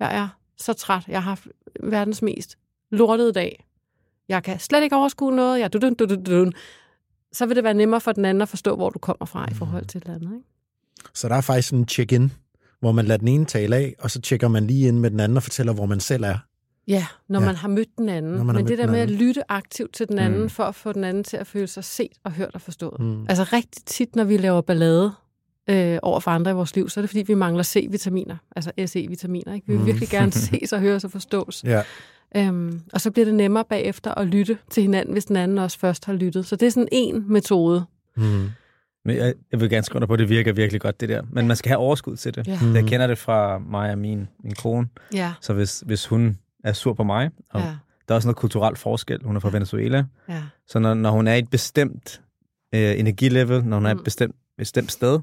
[0.00, 1.02] Jeg er så træt.
[1.08, 1.48] Jeg har haft
[1.82, 2.58] verdens mest
[2.90, 3.66] lortede dag.
[4.28, 5.60] Jeg kan slet ikke overskue noget.
[5.60, 6.52] Jeg dun, dun, dun, dun.
[7.32, 9.54] Så vil det være nemmere for den anden at forstå, hvor du kommer fra i
[9.54, 10.32] forhold til et eller andet.
[10.34, 10.46] Ikke?
[11.14, 12.32] Så der er faktisk en check-in,
[12.80, 15.20] hvor man lader den ene tale af, og så tjekker man lige ind med den
[15.20, 16.38] anden og fortæller, hvor man selv er.
[16.86, 17.46] Ja, når ja.
[17.46, 18.46] man har mødt den anden.
[18.46, 20.50] Men det der med at lytte aktivt til den anden, mm.
[20.50, 23.00] for at få den anden til at føle sig set og hørt og forstået.
[23.00, 23.26] Mm.
[23.28, 25.12] Altså rigtig tit, når vi laver ballade,
[25.70, 28.72] øh, over for andre i vores liv, så er det fordi, vi mangler C-vitaminer, altså
[28.86, 29.54] SE-vitaminer.
[29.54, 29.66] Ikke?
[29.66, 29.86] Vi vil mm.
[29.86, 31.64] virkelig gerne ses og høres og forstås.
[31.64, 31.82] Ja.
[32.36, 35.78] Øhm, og så bliver det nemmere bagefter at lytte til hinanden, hvis den anden også
[35.78, 36.46] først har lyttet.
[36.46, 37.84] Så det er sådan en metode.
[38.16, 38.50] Mm.
[39.04, 41.22] Men jeg, jeg vil gerne skrive på, at det virker virkelig godt, det der.
[41.30, 42.46] Men man skal have overskud til det.
[42.46, 42.58] Ja.
[42.62, 42.74] Mm.
[42.74, 44.88] Jeg kender det fra mig og min, min kone.
[45.14, 45.32] Ja.
[45.40, 47.66] Så hvis, hvis hun er sur på mig, og ja.
[48.08, 50.42] der er også noget kulturelt forskel, hun er fra Venezuela, ja.
[50.66, 52.20] så når, når hun er i et bestemt
[52.74, 54.04] øh, energilevel, når hun er et mm.
[54.04, 55.20] bestemt, bestemt sted,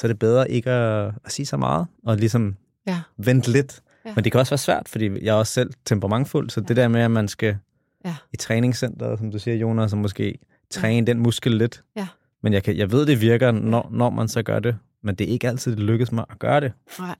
[0.00, 3.00] så er det bedre ikke at, at sige så meget, og ligesom ja.
[3.16, 3.82] vente lidt.
[4.04, 4.14] Ja.
[4.14, 6.66] Men det kan også være svært, fordi jeg er også selv temperamentfuld, så ja.
[6.68, 7.56] det der med, at man skal
[8.04, 8.16] ja.
[8.32, 10.38] i træningscenteret, som du siger, Jonas, så måske
[10.70, 11.12] træne ja.
[11.12, 11.84] den muskel lidt.
[11.96, 12.08] Ja.
[12.42, 14.78] Men jeg, kan, jeg ved, det virker, når, når man så gør det.
[15.02, 16.72] Men det er ikke altid, det lykkes mig at gøre det.
[16.98, 17.16] Nej.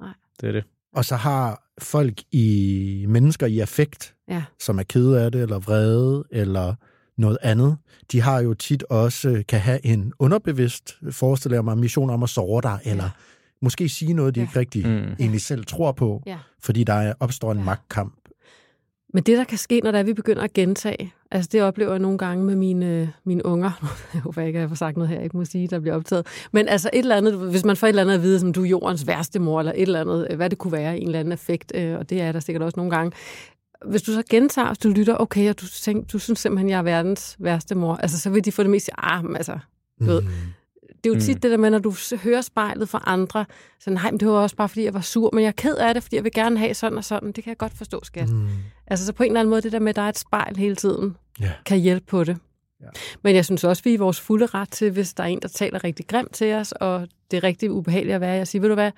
[0.00, 0.12] Nej.
[0.40, 0.64] Det er det.
[0.94, 4.44] Og så har folk i mennesker i affekt, ja.
[4.58, 6.74] som er kede af det, eller vrede, eller
[7.16, 7.76] noget andet.
[8.12, 12.22] De har jo tit også, øh, kan have en underbevidst, forestiller jeg mig, mission om
[12.22, 12.90] at såre dig, ja.
[12.90, 13.10] eller
[13.62, 14.46] måske sige noget, de ja.
[14.46, 15.16] ikke rigtig mm.
[15.20, 16.38] egentlig selv tror på, ja.
[16.60, 17.64] fordi der opstår en ja.
[17.64, 18.14] magtkamp.
[19.14, 21.90] Men det, der kan ske, når der er, vi begynder at gentage, altså det oplever
[21.90, 23.70] jeg nogle gange med mine, mine unger.
[24.14, 25.96] Jeg håber ikke, at jeg får sagt noget her, jeg ikke må sige, der bliver
[25.96, 26.26] optaget.
[26.52, 28.62] Men altså et eller andet, hvis man får et eller andet at vide, som du
[28.62, 31.32] er jordens værste mor, eller et eller andet, hvad det kunne være, en eller anden
[31.32, 33.12] effekt, øh, og det er der sikkert også nogle gange.
[33.86, 36.78] Hvis du så gentager, hvis du lytter, okay, og du, tænker, du synes simpelthen, jeg
[36.78, 39.58] er verdens værste mor, altså så vil de få det mest, ah, men altså,
[40.00, 40.28] du ved, mm
[41.04, 41.40] det er jo tit mm.
[41.40, 43.44] det der med, når du hører spejlet fra andre,
[43.80, 45.76] så nej, men det var også bare, fordi jeg var sur, men jeg er ked
[45.76, 47.32] af det, fordi jeg vil gerne have sådan og sådan.
[47.32, 48.30] Det kan jeg godt forstå, skat.
[48.30, 48.48] Mm.
[48.86, 50.56] Altså, så på en eller anden måde, det der med, at der er et spejl
[50.56, 51.52] hele tiden, yeah.
[51.66, 52.36] kan hjælpe på det.
[52.80, 52.86] Ja.
[53.22, 55.40] Men jeg synes også, vi er i vores fulde ret til, hvis der er en,
[55.42, 58.60] der taler rigtig grimt til os, og det er rigtig ubehageligt at være, jeg siger,
[58.60, 58.90] ved du hvad,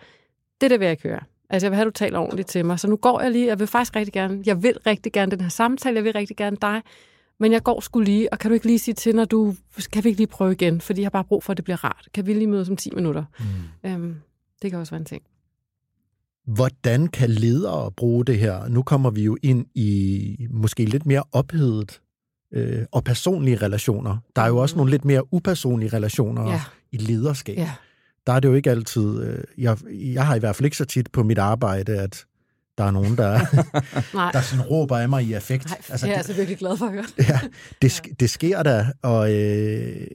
[0.61, 1.21] det der vil jeg ikke høre.
[1.51, 2.81] Altså, jeg vil have, at du taler ordentligt til mig.
[2.81, 5.41] Så nu går jeg lige, jeg vil faktisk rigtig gerne, jeg vil rigtig gerne den
[5.41, 6.83] her samtale, jeg vil rigtig gerne dig
[7.41, 9.55] men jeg går skulle lige, og kan du ikke lige sige til, når du,
[9.93, 11.85] kan vi ikke lige prøve igen, fordi jeg har bare brug for, at det bliver
[11.85, 12.09] rart.
[12.15, 13.25] Kan vi lige mødes om 10 minutter?
[13.39, 13.91] Mm.
[13.91, 14.15] Øhm,
[14.63, 15.23] det kan også være en ting.
[16.47, 18.69] Hvordan kan ledere bruge det her?
[18.69, 22.01] Nu kommer vi jo ind i måske lidt mere ophedet
[22.55, 24.17] øh, og personlige relationer.
[24.37, 24.79] Der er jo også mm.
[24.79, 26.61] nogle lidt mere upersonlige relationer ja.
[26.93, 27.57] i lederskab.
[27.57, 27.73] Ja.
[28.27, 29.23] Der er det jo ikke altid...
[29.23, 32.27] Øh, jeg, jeg har i hvert fald ikke så tit på mit arbejde, at
[32.79, 33.39] der er nogen, der,
[34.33, 35.67] der sådan råber af mig i affekt.
[35.67, 37.05] Nej, altså, det er jeg altså virkelig glad for at høre.
[37.19, 37.41] ja,
[37.83, 40.07] det, det sker da, og øh,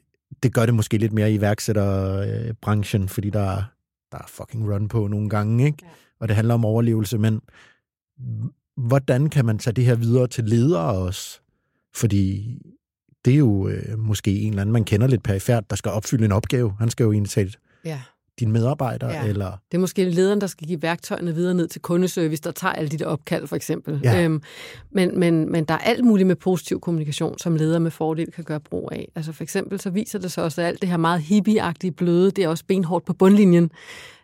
[0.43, 3.63] det gør det måske lidt mere i iværksætterbranchen, fordi der,
[4.11, 5.77] der er fucking run på nogle gange, ikke?
[5.81, 5.87] Ja.
[6.19, 7.41] og det handler om overlevelse, men
[8.77, 11.39] hvordan kan man tage det her videre til ledere også?
[11.95, 12.57] Fordi
[13.25, 16.25] det er jo øh, måske en eller anden, man kender lidt perifært, der skal opfylde
[16.25, 16.73] en opgave.
[16.79, 18.01] Han skal jo egentlig tage et, ja
[18.41, 19.11] dine medarbejdere?
[19.11, 19.25] Ja.
[19.25, 19.51] Eller?
[19.71, 22.89] Det er måske lederen, der skal give værktøjerne videre ned til kundeservice, der tager alle
[22.89, 23.99] de der opkald, for eksempel.
[24.03, 24.23] Ja.
[24.23, 24.41] Øhm,
[24.91, 28.43] men, men, men der er alt muligt med positiv kommunikation, som leder med fordel kan
[28.43, 29.07] gøre brug af.
[29.15, 32.31] Altså for eksempel så viser det sig også, at alt det her meget hippieagtige bløde,
[32.31, 33.71] det er også benhårdt på bundlinjen.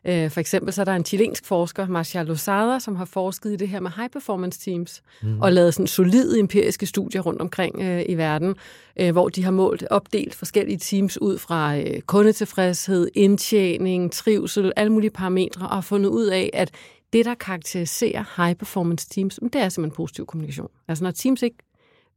[0.07, 3.55] Øh, for eksempel så er der en chilensk forsker, Marcia Lozada, som har forsket i
[3.55, 5.41] det her med high performance teams, mm.
[5.41, 8.55] og lavet sådan solide empiriske studier rundt omkring øh, i verden,
[8.99, 14.91] øh, hvor de har målt opdelt forskellige teams ud fra øh, kundetilfredshed, indtjening, trivsel, alle
[14.91, 16.71] mulige parametre, og har fundet ud af, at
[17.13, 20.69] det, der karakteriserer high performance teams, det er simpelthen positiv kommunikation.
[20.87, 21.57] Altså når teams ikke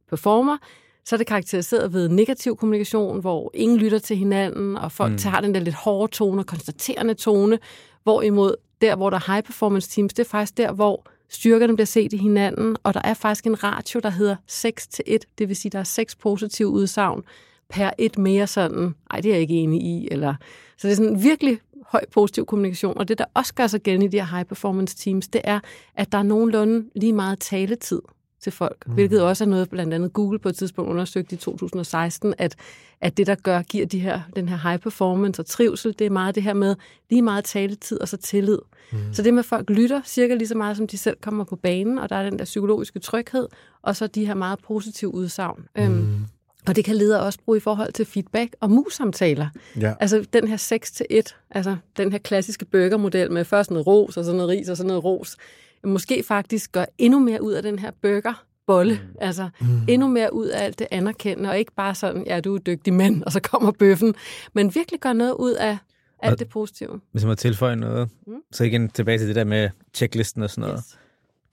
[0.09, 0.57] performer,
[1.05, 5.19] så er det karakteriseret ved negativ kommunikation, hvor ingen lytter til hinanden, og folk mm.
[5.31, 7.59] har den der lidt hårde tone og konstaterende tone,
[8.03, 11.85] hvorimod der, hvor der er high performance teams, det er faktisk der, hvor styrkerne bliver
[11.85, 15.47] set i hinanden, og der er faktisk en ratio, der hedder 6 til 1, det
[15.47, 17.23] vil sige, der er 6 positive udsagn
[17.69, 20.35] per et mere sådan, ej, det er jeg ikke enig i, eller...
[20.77, 24.05] Så det er sådan virkelig høj positiv kommunikation, og det, der også gør sig gældende
[24.05, 25.59] i de her high performance teams, det er,
[25.95, 28.01] at der er nogenlunde lige meget taletid
[28.41, 28.93] til folk, mm.
[28.93, 32.55] hvilket også er noget, blandt andet Google på et tidspunkt undersøgte i 2016, at,
[33.01, 36.09] at det, der gør, giver de her, den her high performance og trivsel, det er
[36.09, 36.75] meget det her med
[37.09, 38.59] lige meget taletid og så tillid.
[38.91, 38.97] Mm.
[39.13, 41.55] Så det med, at folk lytter cirka lige så meget, som de selv kommer på
[41.55, 43.47] banen, og der er den der psykologiske tryghed,
[43.81, 45.65] og så de her meget positive udsagn.
[45.75, 45.83] Mm.
[45.83, 46.25] Øhm,
[46.67, 49.47] og det kan ledere også bruge i forhold til feedback og mus-samtaler.
[49.81, 49.93] Ja.
[49.99, 54.17] Altså den her 6 til 1, altså den her klassiske burgermodel med først noget ros,
[54.17, 55.37] og så noget ris, og så noget ros
[55.83, 58.93] måske faktisk gør endnu mere ud af den her burger, bolle.
[58.93, 59.15] Mm.
[59.21, 59.67] Altså mm.
[59.87, 62.93] endnu mere ud af alt det anerkendende, og ikke bare sådan, ja, du er dygtig
[62.93, 64.15] mand, og så kommer bøffen,
[64.53, 65.77] men virkelig gør noget ud af
[66.19, 67.01] alt og, det positive.
[67.11, 68.33] Hvis man må tilføje noget, mm.
[68.51, 70.83] så igen tilbage til det der med checklisten og sådan noget.
[70.87, 70.97] Yes.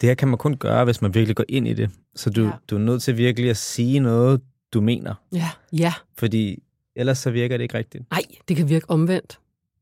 [0.01, 1.91] Det her kan man kun gøre, hvis man virkelig går ind i det.
[2.15, 2.51] Så du, ja.
[2.71, 4.41] du er nødt til virkelig at sige noget,
[4.73, 5.15] du mener.
[5.33, 5.95] Ja, ja.
[6.19, 6.63] Fordi
[6.97, 8.11] ellers så virker det ikke rigtigt.
[8.11, 9.39] Nej, det kan virke omvendt.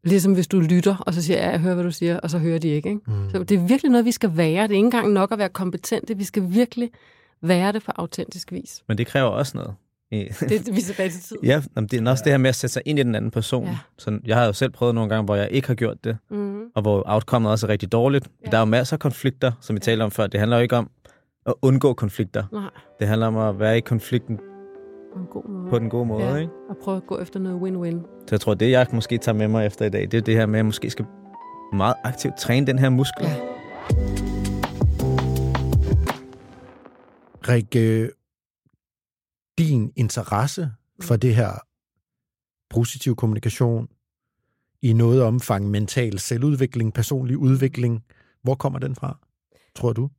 [0.06, 2.38] Ligesom hvis du lytter, og så siger, ja, jeg hører, hvad du siger, og så
[2.38, 2.88] hører de ikke.
[2.88, 3.00] ikke?
[3.06, 3.30] Mm.
[3.30, 4.62] Så det er virkelig noget, vi skal være.
[4.62, 6.16] Det er ikke engang nok at være kompetente.
[6.16, 6.90] Vi skal virkelig
[7.42, 8.82] være det på autentisk vis.
[8.88, 9.74] Men det kræver også noget.
[10.10, 11.36] det er vi tilbage til tid.
[11.50, 13.66] Ja, det er også det her med at sætte sig ind i den anden person.
[13.66, 13.78] Ja.
[13.98, 16.60] Så jeg har jo selv prøvet nogle gange, hvor jeg ikke har gjort det, mm.
[16.74, 18.28] og hvor outcomeet også er rigtig dårligt.
[18.44, 18.50] Ja.
[18.50, 19.84] Der er jo masser af konflikter, som vi ja.
[19.84, 20.26] talte om før.
[20.26, 20.90] Det handler jo ikke om
[21.46, 22.44] at undgå konflikter.
[22.52, 22.70] Nej.
[22.98, 24.40] Det handler om at være i konflikten
[25.16, 25.70] på en god måde.
[25.70, 26.52] På den gode måde, ja, ikke?
[26.68, 28.06] Og prøve at gå efter noget win-win.
[28.20, 30.34] Så jeg tror, det jeg måske tager med mig efter i dag, det er det
[30.34, 31.06] her med, at jeg måske skal
[31.72, 33.24] meget aktivt træne den her muskel.
[33.24, 33.36] Ja.
[37.48, 38.10] Rikke,
[39.58, 40.70] din interesse
[41.02, 41.52] for det her
[42.70, 43.88] positiv kommunikation,
[44.82, 48.04] i noget omfang mental selvudvikling, personlig udvikling,
[48.42, 49.18] hvor kommer den fra,
[49.74, 50.10] tror du?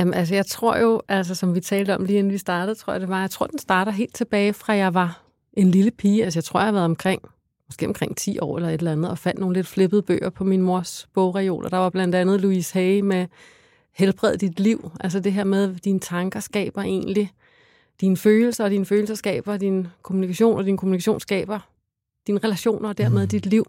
[0.00, 2.92] Jamen, altså, jeg tror jo, altså, som vi talte om lige inden vi startede, tror
[2.92, 5.22] jeg det var, jeg tror, den starter helt tilbage fra, jeg var
[5.52, 6.24] en lille pige.
[6.24, 7.22] Altså, jeg tror, jeg har været omkring,
[7.66, 10.44] måske omkring 10 år eller et eller andet, og fandt nogle lidt flippede bøger på
[10.44, 11.68] min mors bogreoler.
[11.68, 13.26] Der var blandt andet Louise Hay med
[13.92, 14.90] Helbred dit liv.
[15.00, 17.30] Altså det her med, at dine tanker skaber egentlig
[18.00, 21.58] dine følelser, og dine følelser skaber din kommunikation, og din kommunikation skaber
[22.26, 23.28] dine relationer, og dermed mm.
[23.28, 23.66] dit liv.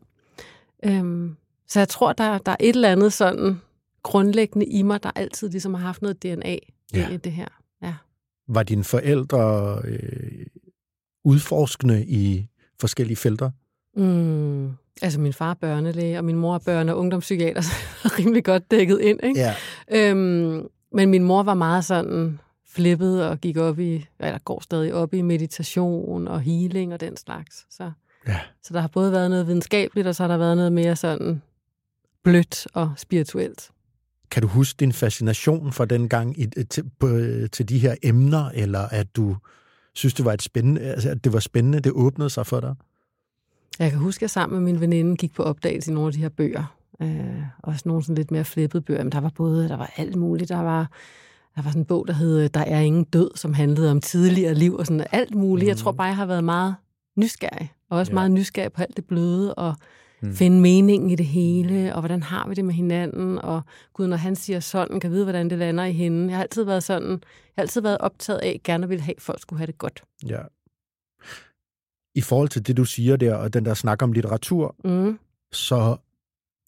[0.85, 1.35] Øhm,
[1.67, 3.61] så jeg tror, der, der er et eller andet sådan
[4.03, 6.57] grundlæggende i mig, der altid ligesom har haft noget DNA
[6.93, 7.09] ja.
[7.09, 7.47] i det her.
[7.83, 7.93] Ja.
[8.47, 10.45] Var dine forældre øh,
[11.23, 12.47] udforskende i
[12.79, 13.51] forskellige felter?
[13.95, 14.71] Mm,
[15.01, 17.61] altså min far er børnelæge, og min mor er børne- og ungdomspsykiater,
[18.01, 19.19] så rimelig godt dækket ind.
[19.23, 19.39] Ikke?
[19.39, 19.55] Ja.
[19.91, 24.93] Øhm, men min mor var meget sådan flippet og gik op i, eller går stadig
[24.93, 27.65] op i meditation og healing og den slags.
[27.69, 27.91] Så,
[28.27, 28.39] ja.
[28.63, 31.41] så der har både været noget videnskabeligt, og så har der været noget mere sådan
[32.23, 33.69] blødt og spirituelt.
[34.31, 37.07] Kan du huske din fascination for den gang i, til, på,
[37.51, 39.37] til de her emner, eller at du
[39.93, 42.75] synes, det var, et spændende, altså, at det var spændende, det åbnede sig for dig?
[43.79, 46.13] Jeg kan huske, at jeg sammen med min veninde gik på opdagelse i nogle af
[46.13, 46.75] de her bøger.
[47.01, 49.03] Øh, også nogle sådan lidt mere flippede bøger.
[49.03, 50.49] Men der var både, der var alt muligt.
[50.49, 50.91] Der var,
[51.55, 54.53] der var sådan en bog, der hed Der er ingen død, som handlede om tidligere
[54.53, 55.65] liv og sådan alt muligt.
[55.65, 55.69] Mm.
[55.69, 56.75] Jeg tror bare, jeg har været meget
[57.15, 57.73] nysgerrig.
[57.89, 58.13] Og også ja.
[58.13, 59.75] meget nysgerrig på alt det bløde og
[60.21, 60.33] mm.
[60.33, 61.95] finde meningen i det hele.
[61.95, 63.39] Og hvordan har vi det med hinanden?
[63.39, 63.61] Og
[63.93, 66.27] gud, når han siger sådan, kan vide, hvordan det lander i hende.
[66.27, 67.19] Jeg har altid været sådan, jeg
[67.57, 70.03] har altid været optaget af, gerne vil have, at folk skulle have det godt.
[70.25, 70.41] Ja
[72.15, 75.19] i forhold til det, du siger der, og den der snak om litteratur, mm.
[75.51, 75.97] så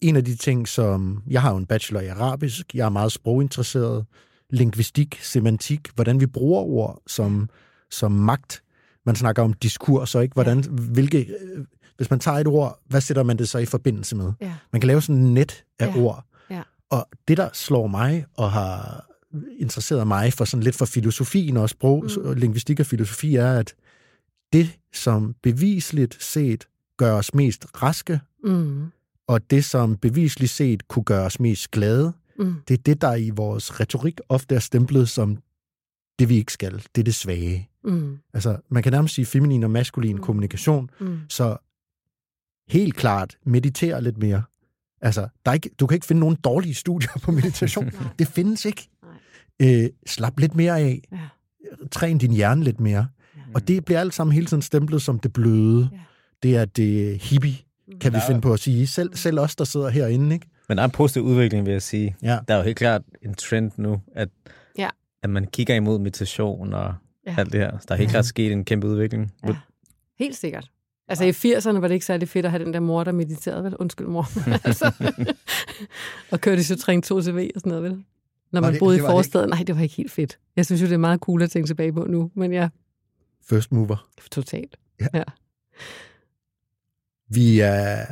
[0.00, 1.22] en af de ting, som...
[1.30, 4.06] Jeg har jo en bachelor i arabisk, jeg er meget sproginteresseret,
[4.50, 7.48] lingvistik, semantik, hvordan vi bruger ord som,
[7.90, 8.62] som magt.
[9.06, 11.34] Man snakker om diskurs, og ikke hvordan, hvilke...
[11.96, 14.32] Hvis man tager et ord, hvad sætter man det så i forbindelse med?
[14.40, 14.54] Ja.
[14.72, 16.00] Man kan lave sådan en net af ja.
[16.00, 16.24] ord.
[16.50, 16.62] Ja.
[16.90, 19.06] Og det, der slår mig og har
[19.58, 22.32] interesseret mig for sådan lidt for filosofien og sprog, mm.
[22.32, 23.74] lingvistik og filosofi, er, at
[24.52, 28.86] det, som bevisligt set gør os mest raske, mm.
[29.26, 32.54] og det, som bevisligt set kunne gøre os mest glade, mm.
[32.68, 35.38] det er det, der i vores retorik ofte er stemplet som
[36.18, 36.72] det, vi ikke skal.
[36.94, 37.68] Det er det svage.
[37.84, 38.18] Mm.
[38.34, 40.22] Altså, man kan nærmest sige feminin og maskulin mm.
[40.22, 41.18] kommunikation, mm.
[41.28, 41.56] så
[42.68, 44.42] helt klart meditere lidt mere.
[45.00, 47.90] Altså, der er ikke, du kan ikke finde nogen dårlige studier på meditation.
[48.18, 48.88] det findes ikke.
[49.62, 51.02] Øh, slap lidt mere af.
[51.12, 51.18] Ja.
[51.92, 53.08] Træn din hjerne lidt mere.
[53.54, 55.88] Og det bliver alt sammen hele tiden stemplet som det bløde.
[55.92, 55.98] Ja.
[56.42, 57.56] Det er det hippie,
[58.00, 58.86] kan vi finde på at sige.
[58.86, 60.46] Selv, selv os, der sidder herinde, ikke?
[60.68, 62.16] Men der er en positiv udvikling, vil jeg sige.
[62.22, 62.38] Ja.
[62.48, 64.28] Der er jo helt klart en trend nu, at,
[64.78, 64.88] ja.
[65.22, 66.94] at man kigger imod meditation og
[67.26, 67.34] ja.
[67.38, 67.78] alt det her.
[67.78, 69.32] Så der er helt klart sket en kæmpe udvikling.
[69.46, 69.56] Ja.
[70.18, 70.70] Helt sikkert.
[71.08, 73.64] Altså i 80'erne var det ikke særlig fedt at have den der mor, der mediterede,
[73.64, 73.76] vel?
[73.76, 74.26] Undskyld, mor.
[74.68, 74.92] altså,
[76.30, 78.04] og kørte i Citroën 2 CV og sådan noget, vel?
[78.52, 79.50] Når man det, boede det i forstaden.
[79.50, 80.38] Nej, det var ikke helt fedt.
[80.56, 82.68] Jeg synes jo, det er meget cool at tænke tilbage på nu, men ja.
[83.48, 84.08] First mover.
[84.30, 84.76] Totalt.
[85.00, 85.06] Ja.
[85.14, 85.22] ja.
[87.28, 88.04] Vi er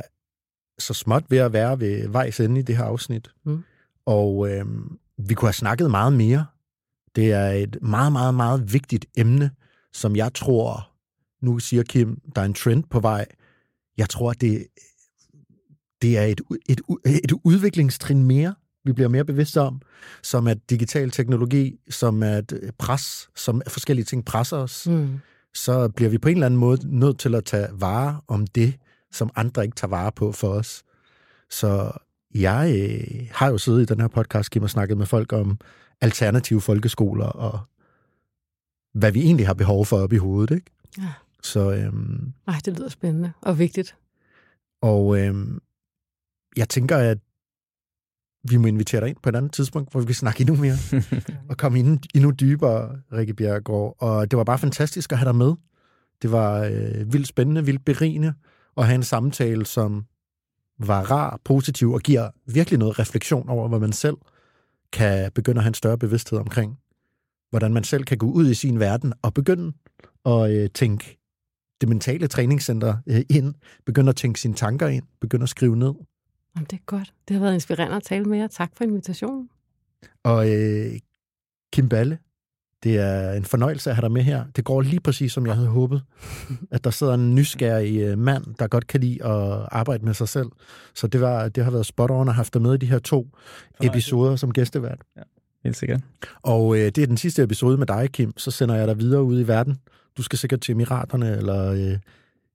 [0.79, 3.31] så småt ved at være ved vejs ende i det her afsnit.
[3.45, 3.63] Mm.
[4.05, 4.65] Og øh,
[5.17, 6.45] vi kunne have snakket meget mere.
[7.15, 9.51] Det er et meget, meget, meget vigtigt emne,
[9.93, 10.92] som jeg tror,
[11.43, 13.25] nu siger Kim, der er en trend på vej.
[13.97, 14.67] Jeg tror, det,
[16.01, 19.81] det er et, et, et udviklingstrin mere, vi bliver mere bevidste om,
[20.23, 25.19] som at digital teknologi, som at øh, pres, som at forskellige ting presser os, mm.
[25.53, 28.73] så bliver vi på en eller anden måde nødt til at tage vare om det,
[29.11, 30.83] som andre ikke tager vare på for os.
[31.49, 31.91] Så
[32.35, 35.59] jeg øh, har jo siddet i den her podcast, Kim, og snakket med folk om
[36.01, 37.59] alternative folkeskoler, og
[38.93, 40.71] hvad vi egentlig har behov for op i hovedet, ikke?
[40.97, 41.09] Ja.
[41.43, 43.95] Så, øhm, Ej, det lyder spændende og vigtigt.
[44.81, 45.59] Og øhm,
[46.57, 47.17] jeg tænker, at
[48.49, 50.75] vi må invitere dig ind på et andet tidspunkt, hvor vi kan snakke endnu mere,
[51.49, 53.95] og komme endnu, endnu dybere, Rikke Bjergård.
[53.99, 55.53] Og det var bare fantastisk at have dig med.
[56.21, 58.33] Det var øh, vildt spændende, vildt berigende
[58.77, 60.05] at have en samtale, som
[60.79, 64.17] var rar, positiv og giver virkelig noget refleksion over, hvad man selv
[64.91, 66.77] kan begynde at have en større bevidsthed omkring.
[67.49, 69.73] Hvordan man selv kan gå ud i sin verden og begynde
[70.25, 71.22] at øh, tænke
[71.83, 73.53] det mentale træningscenter øh, ind,
[73.85, 75.93] begynde at tænke sine tanker ind, begynde at skrive ned,
[76.55, 77.13] Jamen, det er godt.
[77.27, 78.47] Det har været inspirerende at tale med jer.
[78.47, 79.49] Tak for invitationen.
[80.23, 80.91] Og øh,
[81.73, 82.17] Kim Balle,
[82.83, 84.45] det er en fornøjelse at have dig med her.
[84.55, 86.03] Det går lige præcis, som jeg havde håbet.
[86.71, 90.29] At der sidder en nysgerrig øh, mand, der godt kan lide at arbejde med sig
[90.29, 90.47] selv.
[90.95, 92.99] Så det, var, det har været spot on at have dig med i de her
[92.99, 93.27] to
[93.83, 95.01] episoder som gæstevært.
[95.17, 95.21] Ja,
[95.63, 96.01] helt sikkert.
[96.41, 98.37] Og øh, det er den sidste episode med dig, Kim.
[98.37, 99.77] Så sender jeg dig videre ud i verden.
[100.17, 101.97] Du skal sikkert til Emiraterne, eller øh,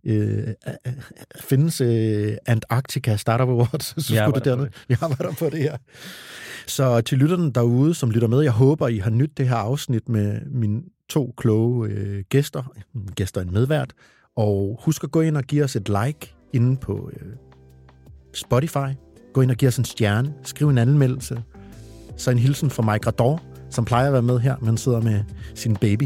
[0.05, 0.55] øh,
[1.41, 4.71] findes øh, Antarctica Startup Awards, så skulle det dernede.
[4.89, 5.77] Vi arbejder på det her.
[6.67, 10.09] Så til lytterne derude, som lytter med, jeg håber, I har nyt det her afsnit
[10.09, 12.73] med mine to kloge øh, gæster,
[13.15, 13.93] gæster en medvært,
[14.37, 17.33] og husk at gå ind og give os et like inde på øh,
[18.35, 18.95] Spotify.
[19.33, 20.35] Gå ind og give os en stjerne.
[20.43, 21.43] Skriv en anmeldelse.
[22.17, 25.21] Så en hilsen fra Mike Rador, som plejer at være med her, men sidder med
[25.55, 26.05] sin baby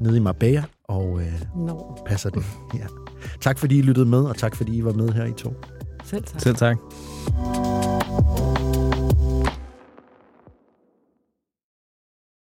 [0.00, 1.74] nede i Marbella og øh, no.
[2.06, 2.44] passer det.
[2.74, 2.86] Ja.
[3.40, 5.54] Tak fordi I lyttede med, og tak fordi I var med her i to.
[6.04, 6.40] Selv tak.
[6.40, 6.76] Selv tak.